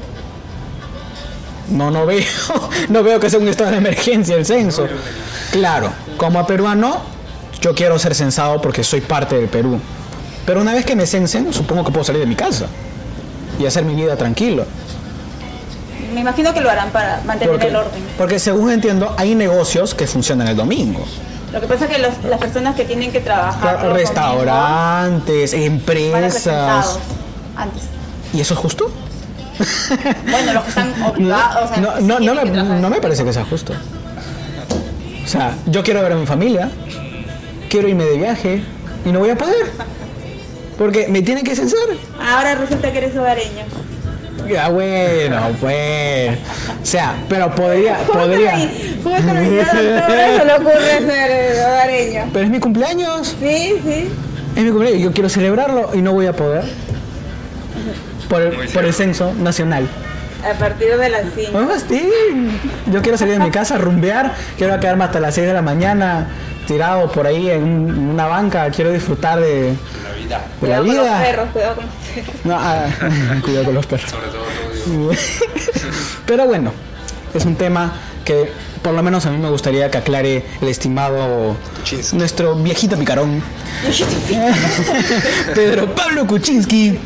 no, 1.69 1.91
no 1.91 2.05
veo, 2.08 2.23
no 2.89 3.03
veo 3.03 3.19
que 3.19 3.29
sea 3.29 3.39
un 3.39 3.47
estado 3.47 3.71
de 3.71 3.77
emergencia 3.77 4.36
el 4.36 4.45
censo. 4.45 4.88
Claro, 5.51 5.91
como 6.17 6.45
peruano, 6.47 7.01
yo 7.62 7.75
quiero 7.75 7.99
ser 7.99 8.15
censado 8.15 8.60
porque 8.62 8.84
soy 8.84 9.01
parte 9.01 9.36
del 9.36 9.47
Perú. 9.47 9.79
Pero 10.45 10.62
una 10.62 10.73
vez 10.73 10.86
que 10.86 10.95
me 10.95 11.05
censen, 11.05 11.53
supongo 11.53 11.84
que 11.86 11.91
puedo 11.91 12.03
salir 12.03 12.21
de 12.21 12.27
mi 12.27 12.36
casa 12.36 12.65
y 13.60 13.65
hacer 13.67 13.84
mi 13.86 13.93
vida 13.93 14.15
tranquilo. 14.15 14.65
Me 16.13 16.21
imagino 16.21 16.51
que 16.53 16.62
lo 16.62 16.71
harán 16.71 16.89
para 16.89 17.21
mantener 17.25 17.51
Porque, 17.53 17.67
el 17.67 17.75
orden. 17.75 18.01
porque 18.17 18.39
según 18.39 18.71
entiendo, 18.71 19.13
hay 19.17 19.36
negocios 19.36 19.93
que 19.93 20.08
funcionan 20.08 20.47
el 20.47 20.55
domingo. 20.55 21.05
Lo 21.53 21.59
que 21.62 21.67
pasa 21.67 21.85
es 21.85 21.91
que 21.91 21.99
los- 21.99 22.23
las 22.23 22.39
personas 22.39 22.75
que 22.75 22.85
tienen 22.85 23.12
que 23.12 23.19
trabajar 23.21 23.91
Restaurantes, 23.93 25.53
empresas. 25.53 26.99
antes. 27.55 27.83
¿Y 28.33 28.41
eso 28.41 28.53
es 28.53 28.59
justo? 28.59 28.91
Bueno, 30.29 30.53
los 30.53 30.63
que 30.63 30.69
están 30.69 31.03
obligados, 31.03 31.69
o 31.71 31.73
sea, 31.73 31.81
no, 32.01 32.19
no, 32.19 32.19
no, 32.19 32.45
me, 32.45 32.79
no 32.79 32.89
me 32.89 33.01
parece 33.01 33.25
que 33.25 33.33
sea 33.33 33.45
justo. 33.45 33.73
O 35.23 35.27
sea, 35.27 35.55
yo 35.65 35.83
quiero 35.83 36.01
ver 36.01 36.13
a 36.13 36.15
mi 36.15 36.25
familia, 36.25 36.69
quiero 37.69 37.88
irme 37.88 38.05
de 38.05 38.17
viaje 38.17 38.63
y 39.05 39.12
no 39.12 39.19
voy 39.19 39.29
a 39.31 39.38
poder. 39.38 39.71
Porque 40.77 41.07
me 41.09 41.21
tienen 41.21 41.43
que 41.43 41.55
censar. 41.55 41.79
Ahora 42.21 42.55
resulta 42.55 42.91
que 42.91 42.99
eres 42.99 43.15
hogareño. 43.17 43.65
Ya 44.49 44.69
bueno, 44.69 45.41
pues. 45.62 46.38
O 46.81 46.85
sea, 46.85 47.15
pero 47.29 47.53
podría, 47.55 47.97
podría. 48.13 48.57
Justo 49.03 49.09
el 49.17 49.38
22 49.38 49.73
de 49.73 49.97
octubre 49.99 50.38
se 50.38 50.45
le 50.45 50.53
ocurre 50.53 50.99
ser 50.99 51.31
eh, 51.31 51.63
hogareño. 51.67 52.29
Pero 52.33 52.45
es 52.45 52.51
mi 52.51 52.59
cumpleaños, 52.59 53.35
Sí, 53.39 53.75
sí. 53.83 54.09
es 54.55 54.63
mi 54.63 54.69
cumpleaños, 54.71 55.01
yo 55.01 55.12
quiero 55.13 55.29
celebrarlo 55.29 55.91
y 55.93 56.01
no 56.01 56.13
voy 56.13 56.25
a 56.27 56.33
poder. 56.33 56.63
Por 58.29 58.41
el, 58.43 58.67
por 58.69 58.85
el 58.85 58.93
censo 58.93 59.33
nacional. 59.33 59.88
A 60.49 60.57
partir 60.57 60.95
de 60.97 61.09
las 61.09 61.23
5. 61.35 61.51
No 61.51 61.65
me 61.65 61.73
fastidien. 61.73 62.59
Yo 62.91 63.01
quiero 63.01 63.17
salir 63.17 63.33
de 63.38 63.43
mi 63.43 63.51
casa, 63.51 63.77
rumbear, 63.77 64.33
quiero 64.57 64.79
quedarme 64.79 65.03
hasta 65.05 65.19
las 65.19 65.33
6 65.35 65.47
de 65.47 65.53
la 65.53 65.62
mañana 65.62 66.27
tirado 66.67 67.12
por 67.12 67.25
ahí 67.25 67.49
en 67.49 67.63
un- 67.63 68.09
una 68.12 68.27
banca, 68.27 68.69
quiero 68.69 68.91
disfrutar 68.91 69.39
de, 69.39 69.73
vida. 70.29 70.41
de 70.61 70.67
la 70.69 70.77
Cuidado 70.79 70.85
con 70.85 70.95
los 70.95 71.05
vida. 71.05 71.21
perros, 71.21 71.49
cuidado 71.51 71.75
con 71.75 71.85
los 71.85 71.93
perros. 71.95 72.45
No, 72.45 72.55
ah, 72.59 72.85
cuidado 73.43 73.65
con 73.65 73.73
los 73.75 73.85
perros. 73.85 74.11
Sobre 74.11 74.27
todo, 74.27 74.43
todo. 74.85 75.11
Pero 76.25 76.45
bueno, 76.45 76.71
es 77.33 77.45
un 77.45 77.55
tema 77.55 77.93
que 78.25 78.51
por 78.81 78.93
lo 78.93 79.03
menos 79.03 79.25
a 79.25 79.31
mí 79.31 79.37
me 79.37 79.49
gustaría 79.49 79.89
que 79.91 79.97
aclare 79.97 80.45
el 80.61 80.67
estimado 80.67 81.55
Kuczynski. 81.77 82.15
nuestro 82.15 82.55
viejito 82.55 82.97
picarón 82.97 83.41
Pedro 85.55 85.93
Pablo 85.95 86.25
Kuczynski. 86.27 86.97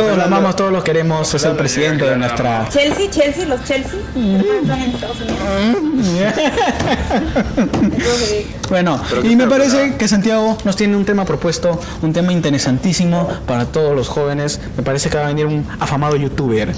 Todos 0.00 0.16
lo 0.16 0.24
amamos, 0.24 0.56
todos 0.56 0.72
los 0.72 0.82
queremos, 0.82 1.34
es 1.34 1.44
el 1.44 1.56
presidente 1.56 2.06
de 2.06 2.16
nuestra... 2.16 2.66
Chelsea, 2.70 3.10
Chelsea, 3.10 3.44
los 3.44 3.62
Chelsea. 3.64 4.00
Entonces, 4.16 5.26
Bueno, 8.70 8.98
y 9.24 9.36
me 9.36 9.46
parece 9.46 9.96
que 9.98 10.08
Santiago 10.08 10.56
nos 10.64 10.76
tiene 10.76 10.96
un 10.96 11.04
tema 11.04 11.26
propuesto, 11.26 11.78
un 12.00 12.14
tema 12.14 12.32
interesantísimo 12.32 13.28
para 13.46 13.66
todos 13.66 13.94
los 13.94 14.08
jóvenes. 14.08 14.58
Me 14.78 14.82
parece 14.82 15.10
que 15.10 15.18
va 15.18 15.24
a 15.24 15.26
venir 15.26 15.44
un 15.44 15.66
afamado 15.78 16.16
youtuber. 16.16 16.72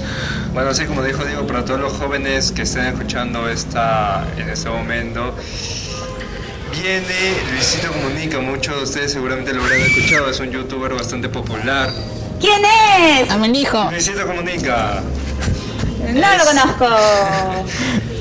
Bueno, 0.53 0.71
así 0.71 0.85
como 0.87 1.05
dijo 1.05 1.25
Diego, 1.25 1.47
para 1.47 1.65
todos 1.65 1.79
los 1.79 1.93
jóvenes 1.93 2.51
que 2.51 2.63
estén 2.63 2.87
escuchando 2.87 3.49
esta, 3.49 4.27
en 4.37 4.49
este 4.49 4.69
momento, 4.69 5.33
viene 6.73 7.37
Luisito 7.53 7.93
Comunica. 7.93 8.41
Muchos 8.41 8.79
de 8.79 8.83
ustedes 8.83 9.13
seguramente 9.13 9.53
lo 9.53 9.63
habrán 9.63 9.81
escuchado, 9.81 10.29
es 10.29 10.41
un 10.41 10.51
youtuber 10.51 10.93
bastante 10.93 11.29
popular. 11.29 11.89
¿Quién 12.42 12.62
es? 12.64 13.31
Amenijo. 13.31 13.88
Luisito 13.90 14.26
Comunica. 14.26 15.00
No 16.12 16.37
lo 16.37 16.44
conozco. 16.44 16.87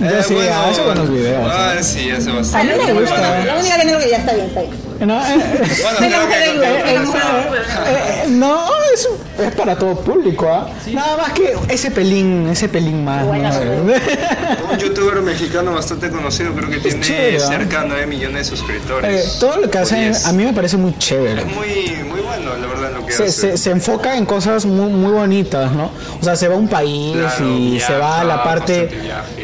Yo 0.02 0.08
Eh, 0.08 0.24
sí, 0.28 0.34
bueno, 0.34 0.56
hace 0.72 0.82
buenos 0.82 1.10
videos. 1.12 1.52
Ah, 1.54 1.74
sí, 1.82 2.10
hace 2.10 2.30
A 2.32 2.34
bastante. 2.36 2.74
mí 2.76 2.86
me 2.86 2.94
Muy 2.94 3.02
gusta. 3.04 3.20
buenos 3.20 3.46
La 3.46 3.56
única 3.60 3.76
que 3.78 3.86
tengo 3.86 4.00
que 4.00 4.10
ya 4.10 4.18
está 4.18 4.34
bien, 4.34 4.46
está 4.48 4.62
bien. 4.62 4.92
No, 5.02 5.20
eh, 5.20 5.36
Bueno, 5.82 5.98
creo 5.98 6.28
que 6.30 6.96
eh, 6.96 8.26
no, 8.30 8.68
es, 8.94 9.10
es 9.40 9.52
para 9.56 9.76
todo 9.76 9.96
público, 10.00 10.48
¿ah? 10.52 10.70
Nada 10.94 11.18
más 11.18 11.34
que 11.34 11.56
ese 11.70 11.90
pelín, 11.90 12.48
ese 12.52 12.68
pelín 12.70 13.04
más. 13.04 13.26
Bueno, 13.26 13.50
¿no? 13.50 14.72
Un 14.72 14.78
youtuber 14.80 15.22
mexicano 15.22 15.74
bastante 15.74 16.10
conocido, 16.12 16.54
creo 16.54 16.70
que 16.70 16.78
tiene 16.78 17.00
chévere, 17.02 17.38
¿ah? 17.38 17.48
cerca 17.48 17.82
de 17.82 17.88
9 17.90 18.06
millones 18.08 18.48
de 18.50 18.54
Eh, 18.56 18.58
suscriptores. 18.58 19.40
todo 19.40 19.58
lo 19.58 19.70
que 19.72 19.78
hacen 19.80 20.00
10. 20.12 20.26
a 20.28 20.34
mí 20.34 20.44
me 20.46 20.54
parece 20.54 20.78
muy 20.78 20.96
chévere. 21.00 21.42
Es 21.42 21.48
muy, 21.48 22.04
muy 22.08 22.22
bueno, 22.22 22.56
la 22.58 22.68
verdad, 22.68 22.92
lo 22.94 23.01
que 23.01 23.01
Se, 23.12 23.32
se, 23.32 23.58
se 23.58 23.72
enfoca 23.72 24.18
en 24.18 24.26
cosas 24.26 24.66
muy, 24.66 24.90
muy 24.92 25.12
bonitas, 25.12 25.72
¿no? 25.72 25.92
O 26.20 26.24
sea, 26.24 26.36
se 26.36 26.48
va 26.48 26.56
a 26.56 26.58
un 26.58 26.68
país 26.68 27.16
Claro, 27.16 27.48
y 27.48 27.80
se 27.80 27.98
va 27.98 28.22
a 28.22 28.24
la 28.24 28.44
parte 28.44 28.90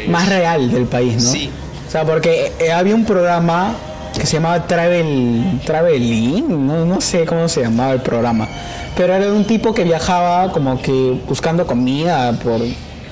más 0.08 0.28
real 0.28 0.70
del 0.70 0.86
país, 0.86 1.22
¿no? 1.22 1.30
Sí. 1.30 1.50
O 1.86 1.90
sea, 1.90 2.04
porque 2.04 2.52
eh, 2.58 2.72
había 2.72 2.94
un 2.94 3.04
programa 3.04 3.74
que 4.14 4.26
se 4.26 4.34
llamaba 4.34 4.66
Travel 4.66 5.60
Traveling, 5.64 6.66
no, 6.66 6.84
no 6.84 7.00
sé 7.00 7.24
cómo 7.24 7.48
se 7.48 7.62
llamaba 7.62 7.92
el 7.92 8.00
programa, 8.02 8.48
pero 8.96 9.14
era 9.14 9.26
de 9.26 9.32
un 9.32 9.44
tipo 9.44 9.72
que 9.72 9.84
viajaba 9.84 10.52
como 10.52 10.80
que 10.82 11.20
buscando 11.26 11.66
comida 11.66 12.32
por 12.32 12.60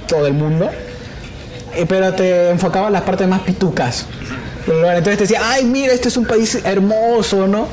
todo 0.09 0.27
el 0.27 0.35
mundo, 0.35 0.69
eh, 1.75 1.87
pero 1.88 2.12
te 2.14 2.51
enfocaba 2.51 2.88
en 2.88 2.92
las 2.95 3.03
partes 3.03 3.27
más 3.29 3.40
pitucas. 3.40 4.07
Entonces 4.66 5.16
te 5.16 5.16
decía, 5.16 5.40
ay, 5.45 5.64
mira, 5.64 5.92
este 5.92 6.09
es 6.09 6.16
un 6.16 6.25
país 6.25 6.61
hermoso, 6.64 7.47
¿no? 7.47 7.69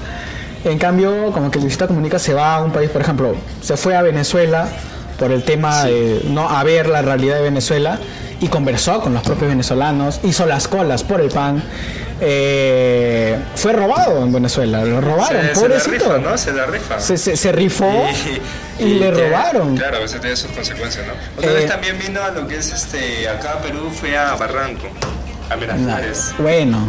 En 0.66 0.78
cambio, 0.80 1.32
como 1.32 1.52
que 1.52 1.60
Luisita 1.60 1.88
Comunica 1.88 2.20
se 2.20 2.34
va 2.34 2.56
a 2.56 2.62
un 2.62 2.72
país, 2.72 2.90
por 2.90 3.02
ejemplo, 3.02 3.36
se 3.62 3.76
fue 3.78 3.96
a 3.96 4.02
Venezuela 4.02 4.68
por 5.20 5.32
el 5.32 5.44
tema 5.44 5.84
de 5.86 6.22
no 6.30 6.50
a 6.50 6.64
ver 6.64 6.88
la 6.88 7.02
realidad 7.02 7.36
de 7.38 7.44
Venezuela 7.44 8.00
y 8.40 8.48
conversó 8.48 9.00
con 9.02 9.14
los 9.14 9.24
propios 9.24 9.50
venezolanos, 9.50 10.20
hizo 10.24 10.46
las 10.46 10.68
colas 10.68 11.04
por 11.04 11.22
el 11.22 11.30
pan. 11.30 11.62
eh, 12.22 13.38
fue 13.56 13.74
robado 13.74 14.24
en 14.24 14.32
Venezuela, 14.32 14.84
lo 14.86 15.02
robaron, 15.02 15.42
se, 15.42 15.48
se 15.56 15.62
la 15.62 15.76
pobrecito. 15.76 15.92
rifa, 15.92 16.18
¿no? 16.30 16.38
Se 16.38 16.54
la 16.54 16.66
rifa. 16.66 17.00
Se, 17.00 17.18
se- 17.18 17.36
se 17.36 17.52
rifó 17.52 17.92
y, 18.80 18.86
le 18.96 19.12
robaron. 19.12 19.76
Claro, 19.78 19.98
eso 20.04 20.18
tiene 20.20 20.36
sus 20.36 20.52
consecuencias, 20.52 21.06
¿no? 21.06 21.14
Otra 21.38 21.52
Eh, 21.52 21.54
vez 21.56 21.68
también 21.70 21.98
vino 22.00 22.22
a 22.24 22.32
lo 22.32 22.48
que 22.48 22.58
es 22.58 22.72
este. 22.72 23.28
Acá 23.28 23.54
a 23.54 23.62
Perú 23.62 23.92
fue 23.94 24.18
a 24.18 24.36
Barranco, 24.36 24.88
a 25.50 25.56
Miraflores. 25.58 26.34
Bueno, 26.40 26.80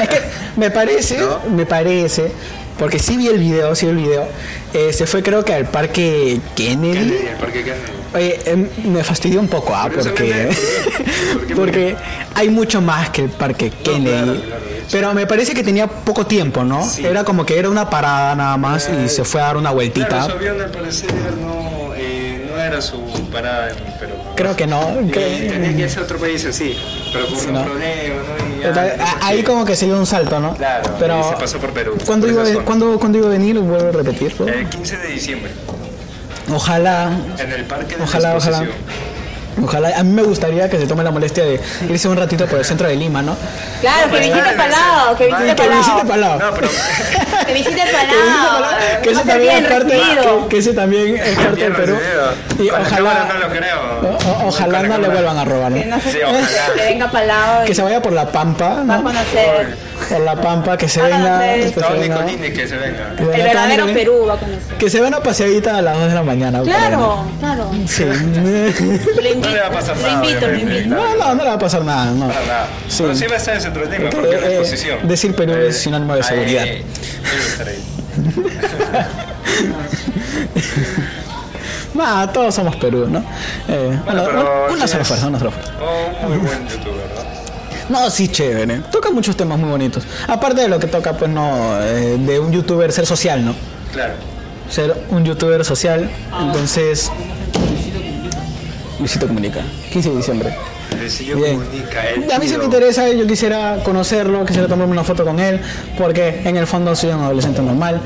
es 0.00 0.08
que 0.08 0.20
me 0.56 0.70
parece, 0.70 1.18
¿No? 1.18 1.40
me 1.50 1.66
parece, 1.66 2.30
porque 2.78 2.98
sí 2.98 3.16
vi 3.16 3.28
el 3.28 3.38
video, 3.38 3.74
sí 3.74 3.86
vi 3.86 3.90
el 3.92 3.96
video, 3.98 4.28
eh, 4.74 4.92
se 4.92 5.06
fue 5.06 5.22
creo 5.22 5.44
que 5.44 5.54
al 5.54 5.66
parque 5.66 6.40
Kennedy. 6.54 6.92
Kennedy, 6.98 7.26
el 7.28 7.36
parque 7.36 7.64
Kennedy. 7.64 7.92
Oye, 8.14 8.40
em, 8.46 8.68
me 8.84 9.02
fastidió 9.04 9.40
un 9.40 9.48
poco, 9.48 9.74
ah, 9.74 9.90
porque, 9.94 10.48
porque 11.56 11.96
hay 12.34 12.48
mucho 12.50 12.80
más 12.80 13.10
que 13.10 13.22
el 13.24 13.30
parque 13.30 13.70
Kennedy. 13.70 14.04
claro, 14.24 14.40
claro. 14.42 14.62
Pero 14.90 15.14
me 15.14 15.26
parece 15.26 15.52
que 15.52 15.64
tenía 15.64 15.86
poco 15.88 16.26
tiempo, 16.26 16.62
¿no? 16.64 16.88
Sí. 16.88 17.04
Era 17.04 17.24
como 17.24 17.44
que 17.44 17.58
era 17.58 17.68
una 17.68 17.90
parada 17.90 18.34
nada 18.36 18.56
más 18.56 18.88
y 18.88 19.04
Eh, 19.04 19.08
se 19.08 19.24
fue 19.24 19.40
a 19.40 19.46
dar 19.46 19.56
una 19.56 19.72
vueltita. 19.72 20.06
Claro, 20.08 20.26
su 20.26 20.32
avión 20.32 20.60
al 20.60 20.70
parecer 20.70 21.10
no, 21.42 21.92
eh, 21.96 22.46
no 22.48 22.60
era 22.62 22.80
su 22.80 23.02
parada 23.32 23.70
en 23.70 23.76
Perú. 23.98 24.14
Creo 24.36 24.54
que 24.54 24.66
no. 24.66 24.96
Y 25.02 25.10
que- 25.10 25.48
tenía 25.50 25.74
que 25.74 25.82
irse 25.82 25.98
a 25.98 26.02
otro 26.02 26.18
país 26.18 26.44
así, 26.46 26.76
pero 27.12 27.26
por 27.26 27.38
Sí, 27.38 27.48
un 27.48 27.54
¿no? 27.54 27.64
problema, 27.64 28.14
¿no? 28.22 28.45
Ahí 29.22 29.42
como 29.42 29.64
que 29.64 29.76
se 29.76 29.86
dio 29.86 29.98
un 29.98 30.06
salto, 30.06 30.40
¿no? 30.40 30.54
Claro, 30.54 30.94
Pero 30.98 31.28
se 31.30 31.36
pasó 31.36 31.58
por 31.58 31.70
Perú. 31.72 31.96
¿cuándo 32.04 32.26
por 32.26 32.48
iba. 32.48 32.64
¿cuándo, 32.64 32.98
cuándo 32.98 33.18
iba 33.18 33.26
a 33.28 33.30
venir? 33.30 33.58
Vuelvo 33.58 33.88
a 33.88 33.92
repetir. 33.92 34.34
¿no? 34.40 34.48
El 34.48 34.68
15 34.68 34.96
de 34.98 35.08
diciembre, 35.08 35.50
Ojalá 36.52 37.10
en 37.38 37.52
el 37.52 37.64
parque 37.64 37.96
de 37.96 38.04
Ojalá, 38.04 38.30
la 38.30 38.36
ojalá. 38.36 38.66
Ojalá, 39.62 39.90
a 39.98 40.02
mí 40.02 40.12
me 40.12 40.22
gustaría 40.22 40.68
que 40.68 40.78
se 40.78 40.86
tome 40.86 41.02
la 41.02 41.10
molestia 41.10 41.44
de 41.44 41.60
irse 41.88 42.08
un 42.08 42.16
ratito 42.16 42.46
por 42.46 42.58
el 42.58 42.64
centro 42.64 42.86
de 42.88 42.96
Lima, 42.96 43.22
¿no? 43.22 43.36
Claro, 43.80 44.10
que 44.10 44.18
visite 44.18 44.52
Palau, 44.56 45.16
que 45.18 45.26
visite 45.26 45.54
Que 45.56 45.68
visite 45.68 46.04
Palau. 46.06 46.38
Palau. 46.38 46.38
No, 46.38 46.54
pero 46.54 46.68
Que 47.46 47.54
visite 47.54 47.82
Palau. 47.90 48.62
Palau, 48.62 49.02
que 49.02 49.10
ese 49.10 49.24
también 49.24 49.64
es 49.64 49.70
parte, 49.72 49.90
que, 49.98 50.48
que 50.48 50.58
ese 50.58 50.72
también 50.74 51.16
es 51.16 51.36
parte 51.38 51.60
del 51.62 51.72
Perú. 51.72 51.98
Y 52.58 52.68
ojalá, 52.70 53.28
no 53.32 53.38
lo 53.38 53.48
creo. 53.48 53.80
o- 54.02 54.44
o- 54.44 54.48
ojalá 54.48 54.82
no 54.82 54.98
le 54.98 55.08
vuelvan 55.08 55.38
a 55.38 55.44
robar, 55.44 55.70
¿no? 55.72 55.78
Que 55.78 55.86
no 55.86 56.00
se 56.00 56.12
Sí, 56.12 56.18
ojalá. 56.22 56.74
que 56.74 56.80
venga 56.82 57.10
Palau. 57.10 57.64
y 57.64 57.66
Que 57.66 57.74
se 57.74 57.82
vaya 57.82 58.02
por 58.02 58.12
la 58.12 58.26
Pampa, 58.26 58.68
Va 58.68 58.80
a 58.80 58.98
¿no? 58.98 59.02
conocer 59.04 59.74
Por 60.10 60.20
la 60.20 60.36
Pampa, 60.40 60.76
que 60.76 60.88
se 60.88 61.00
venga, 61.02 61.18
conocer. 61.18 61.60
que 61.60 61.68
se 61.68 61.80
Todo 61.80 61.98
venga, 61.98 62.22
Nicolini 62.22 62.52
que 62.52 62.68
se 62.68 62.76
venga. 62.76 63.16
que 63.16 63.22
el 63.22 63.28
venga 63.28 63.44
verdadero 63.44 63.86
Perú 63.86 64.26
va 64.28 64.34
a 64.34 64.36
conocer. 64.38 64.76
Que 64.78 64.90
se 64.90 64.98
vea 65.00 65.08
una 65.08 65.20
paseadita 65.20 65.78
a 65.78 65.82
las 65.82 65.98
2 65.98 66.08
de 66.08 66.14
la 66.14 66.22
mañana. 66.22 66.62
Claro, 66.62 67.24
claro. 67.40 67.70
Sí. 67.86 68.04
Invito, 68.04 69.48
No 69.48 69.50
le 69.54 69.60
va 69.60 69.66
a 69.66 69.70
pasar 69.70 69.96
nada, 69.96 70.12
invito, 70.14 70.40
lo 70.40 70.46
obviamente. 70.46 70.78
invito. 70.82 70.94
No, 70.96 71.16
no, 71.16 71.34
no 71.34 71.42
le 71.42 71.48
va 71.50 71.54
a 71.54 71.58
pasar 71.58 71.82
nada, 71.84 72.10
no. 72.12 72.28
Para 72.28 72.40
nada. 72.46 72.66
Sí. 72.88 73.02
Pero 73.02 73.14
sí 73.16 73.26
va 73.26 73.34
a 73.34 73.36
estar 73.38 73.54
en 73.56 73.60
centro 73.60 73.86
de 73.86 73.98
Lima, 73.98 74.10
Que, 74.10 74.16
porque 74.16 74.34
es 74.36 74.40
la 74.42 74.46
eh, 74.48 74.58
exposición. 74.58 74.98
decir 75.08 75.34
Perú 75.34 75.52
Eh, 75.54 75.68
es 75.68 75.78
sinónimo 75.78 76.14
de 76.14 76.22
seguridad. 76.22 76.62
ahí. 76.64 76.84
Nah, 81.94 82.26
todos 82.26 82.54
somos 82.54 82.76
Perú, 82.76 83.06
¿no? 83.08 83.20
Eh, 83.68 83.98
Bueno, 84.04 84.22
bueno, 84.24 84.24
pero 84.26 84.72
una 84.74 84.86
sola 84.86 85.04
fuerza, 85.04 85.28
una 85.28 85.38
sola 85.38 85.50
fuerza. 85.50 85.72
Oh, 85.80 86.28
muy 86.28 86.36
buen 86.38 86.68
youtuber, 86.68 87.06
¿no? 87.14 87.35
No, 87.88 88.10
sí, 88.10 88.28
chévere. 88.28 88.78
Toca 88.90 89.10
muchos 89.10 89.36
temas 89.36 89.58
muy 89.58 89.70
bonitos. 89.70 90.04
Aparte 90.28 90.62
de 90.62 90.68
lo 90.68 90.78
que 90.78 90.86
toca, 90.88 91.16
pues 91.16 91.30
no, 91.30 91.80
eh, 91.82 92.16
de 92.18 92.38
un 92.40 92.52
youtuber 92.52 92.90
ser 92.92 93.06
social, 93.06 93.44
¿no? 93.44 93.54
Claro. 93.92 94.14
Ser 94.68 94.94
un 95.10 95.24
youtuber 95.24 95.64
social. 95.64 96.10
Entonces, 96.40 97.10
Luisito 98.98 99.26
Comunica, 99.28 99.60
15 99.92 100.10
de 100.10 100.16
diciembre. 100.16 100.56
Bien. 101.36 101.58
comunica, 101.58 102.06
el 102.08 102.30
A 102.32 102.38
mí 102.38 102.44
sí 102.46 102.48
chido. 102.52 102.58
me 102.60 102.64
interesa, 102.64 103.08
yo 103.10 103.26
quisiera 103.26 103.78
conocerlo, 103.84 104.44
quisiera 104.46 104.66
tomarme 104.66 104.92
una 104.92 105.04
foto 105.04 105.24
con 105.24 105.38
él, 105.38 105.60
porque 105.98 106.40
en 106.44 106.56
el 106.56 106.66
fondo 106.66 106.94
soy 106.96 107.10
un 107.10 107.20
adolescente 107.20 107.60
normal 107.60 108.00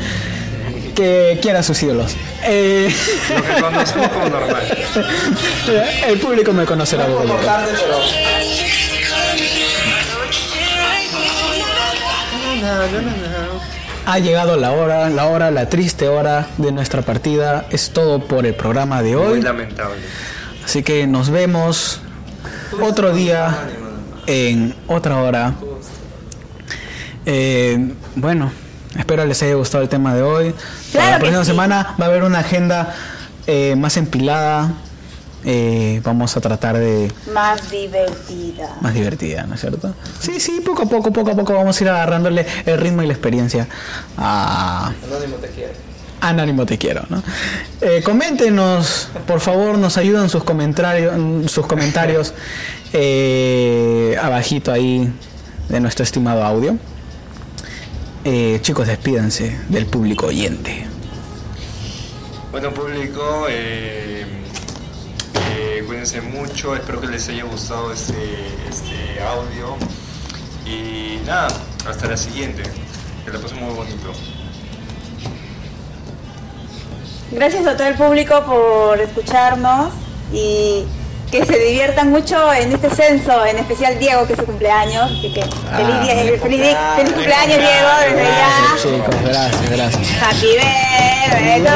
que 0.94 1.38
quiera 1.40 1.62
sus 1.62 1.82
ídolos. 1.82 2.16
Eh, 2.44 2.92
Lo 3.34 3.42
que 3.42 3.60
conocemos 3.62 4.08
como 4.08 4.28
normal. 4.28 4.78
el 6.08 6.18
público 6.18 6.52
me 6.52 6.64
conocerá. 6.64 7.06
Poco 7.06 7.22
ello. 7.22 7.34
tarde, 7.36 7.68
pero 7.72 7.98
Ha 14.06 14.18
llegado 14.18 14.56
la 14.56 14.72
hora, 14.72 15.10
la 15.10 15.26
hora, 15.26 15.50
la 15.50 15.68
triste 15.68 16.08
hora 16.08 16.46
de 16.56 16.72
nuestra 16.72 17.02
partida. 17.02 17.66
Es 17.70 17.90
todo 17.90 18.26
por 18.26 18.46
el 18.46 18.54
programa 18.54 19.02
de 19.02 19.14
Muy 19.16 19.26
hoy. 19.26 19.42
lamentable. 19.42 19.96
Así 20.64 20.82
que 20.82 21.06
nos 21.06 21.30
vemos 21.30 22.00
otro 22.80 23.12
día 23.14 23.54
en 24.26 24.74
otra 24.86 25.18
hora. 25.22 25.54
Eh, 27.26 27.92
bueno, 28.16 28.50
espero 28.98 29.24
les 29.26 29.42
haya 29.42 29.54
gustado 29.54 29.82
el 29.82 29.88
tema 29.88 30.14
de 30.14 30.22
hoy. 30.22 30.50
Para 30.52 30.58
Claro 30.92 31.10
la 31.12 31.18
próxima 31.18 31.44
sí. 31.44 31.50
semana 31.50 31.94
va 32.00 32.06
a 32.06 32.08
haber 32.08 32.22
una 32.24 32.38
agenda 32.40 32.94
eh, 33.46 33.74
más 33.76 33.96
empilada. 33.96 34.70
Eh, 35.44 36.00
vamos 36.04 36.36
a 36.36 36.40
tratar 36.42 36.76
de 36.76 37.10
Más 37.32 37.70
divertida. 37.70 38.76
más 38.82 38.92
divertida, 38.92 39.44
¿no 39.44 39.54
es 39.54 39.60
cierto? 39.60 39.94
Sí, 40.18 40.38
sí, 40.38 40.60
poco 40.64 40.82
a 40.82 40.86
poco, 40.86 41.12
poco 41.12 41.30
a 41.30 41.34
poco 41.34 41.54
vamos 41.54 41.80
a 41.80 41.84
ir 41.84 41.88
agarrándole 41.90 42.46
el 42.66 42.78
ritmo 42.78 43.02
y 43.02 43.06
la 43.06 43.14
experiencia 43.14 43.66
a 44.18 44.92
Anónimo 45.02 45.36
te 45.36 45.48
quiere. 45.48 45.72
Anónimo 46.20 46.66
te 46.66 46.76
quiero, 46.76 47.02
¿no? 47.08 47.22
Eh, 47.80 48.02
coméntenos, 48.04 49.08
por 49.26 49.40
favor, 49.40 49.78
nos 49.78 49.96
ayudan 49.96 50.28
sus 50.28 50.44
comentarios, 50.44 51.50
sus 51.50 51.66
comentarios 51.66 52.34
eh, 52.92 54.16
abajito 54.20 54.70
ahí 54.72 55.10
de 55.70 55.80
nuestro 55.80 56.04
estimado 56.04 56.44
audio. 56.44 56.76
Eh, 58.24 58.58
chicos, 58.60 58.86
despídanse 58.86 59.58
del 59.70 59.86
público 59.86 60.26
oyente. 60.26 60.86
Bueno 62.52 62.74
público, 62.74 63.46
eh, 63.48 64.19
cuídense 65.90 66.20
mucho, 66.20 66.76
espero 66.76 67.00
que 67.00 67.08
les 67.08 67.28
haya 67.30 67.42
gustado 67.42 67.92
este, 67.92 68.14
este 68.68 69.20
audio 69.24 69.74
y 70.64 71.18
nada, 71.26 71.48
hasta 71.84 72.06
la 72.06 72.16
siguiente, 72.16 72.62
que 73.24 73.32
la 73.32 73.40
pasen 73.40 73.58
muy 73.58 73.74
bonito. 73.74 74.12
Gracias 77.32 77.66
a 77.66 77.76
todo 77.76 77.88
el 77.88 77.94
público 77.96 78.40
por 78.44 79.00
escucharnos 79.00 79.92
y 80.32 80.84
que 81.32 81.44
se 81.44 81.58
diviertan 81.58 82.10
mucho 82.12 82.52
en 82.52 82.72
este 82.72 82.88
censo, 82.90 83.44
en 83.44 83.58
especial 83.58 83.98
Diego, 83.98 84.28
que 84.28 84.34
es 84.34 84.38
su 84.38 84.44
cumpleaños. 84.46 85.10
Así 85.10 85.32
que 85.32 85.42
feliz, 85.42 85.56
Ah, 85.72 86.02
día- 86.04 86.14
feliz 86.14 86.40
feliz, 86.40 86.40
feliz 86.40 86.76
cumpleaños. 86.76 87.12
cumpleaños, 87.14 87.58
Diego, 87.58 87.88
desde 88.04 88.22
Gracias, 88.22 88.70
ya. 88.70 88.90
chicos, 88.90 89.22
gracias, 89.24 89.70
gracias. 89.70 90.22
Happy 90.22 90.46
birthday. 90.46 91.66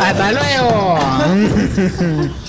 ¡Hasta 0.00 0.32
luego! 0.32 0.98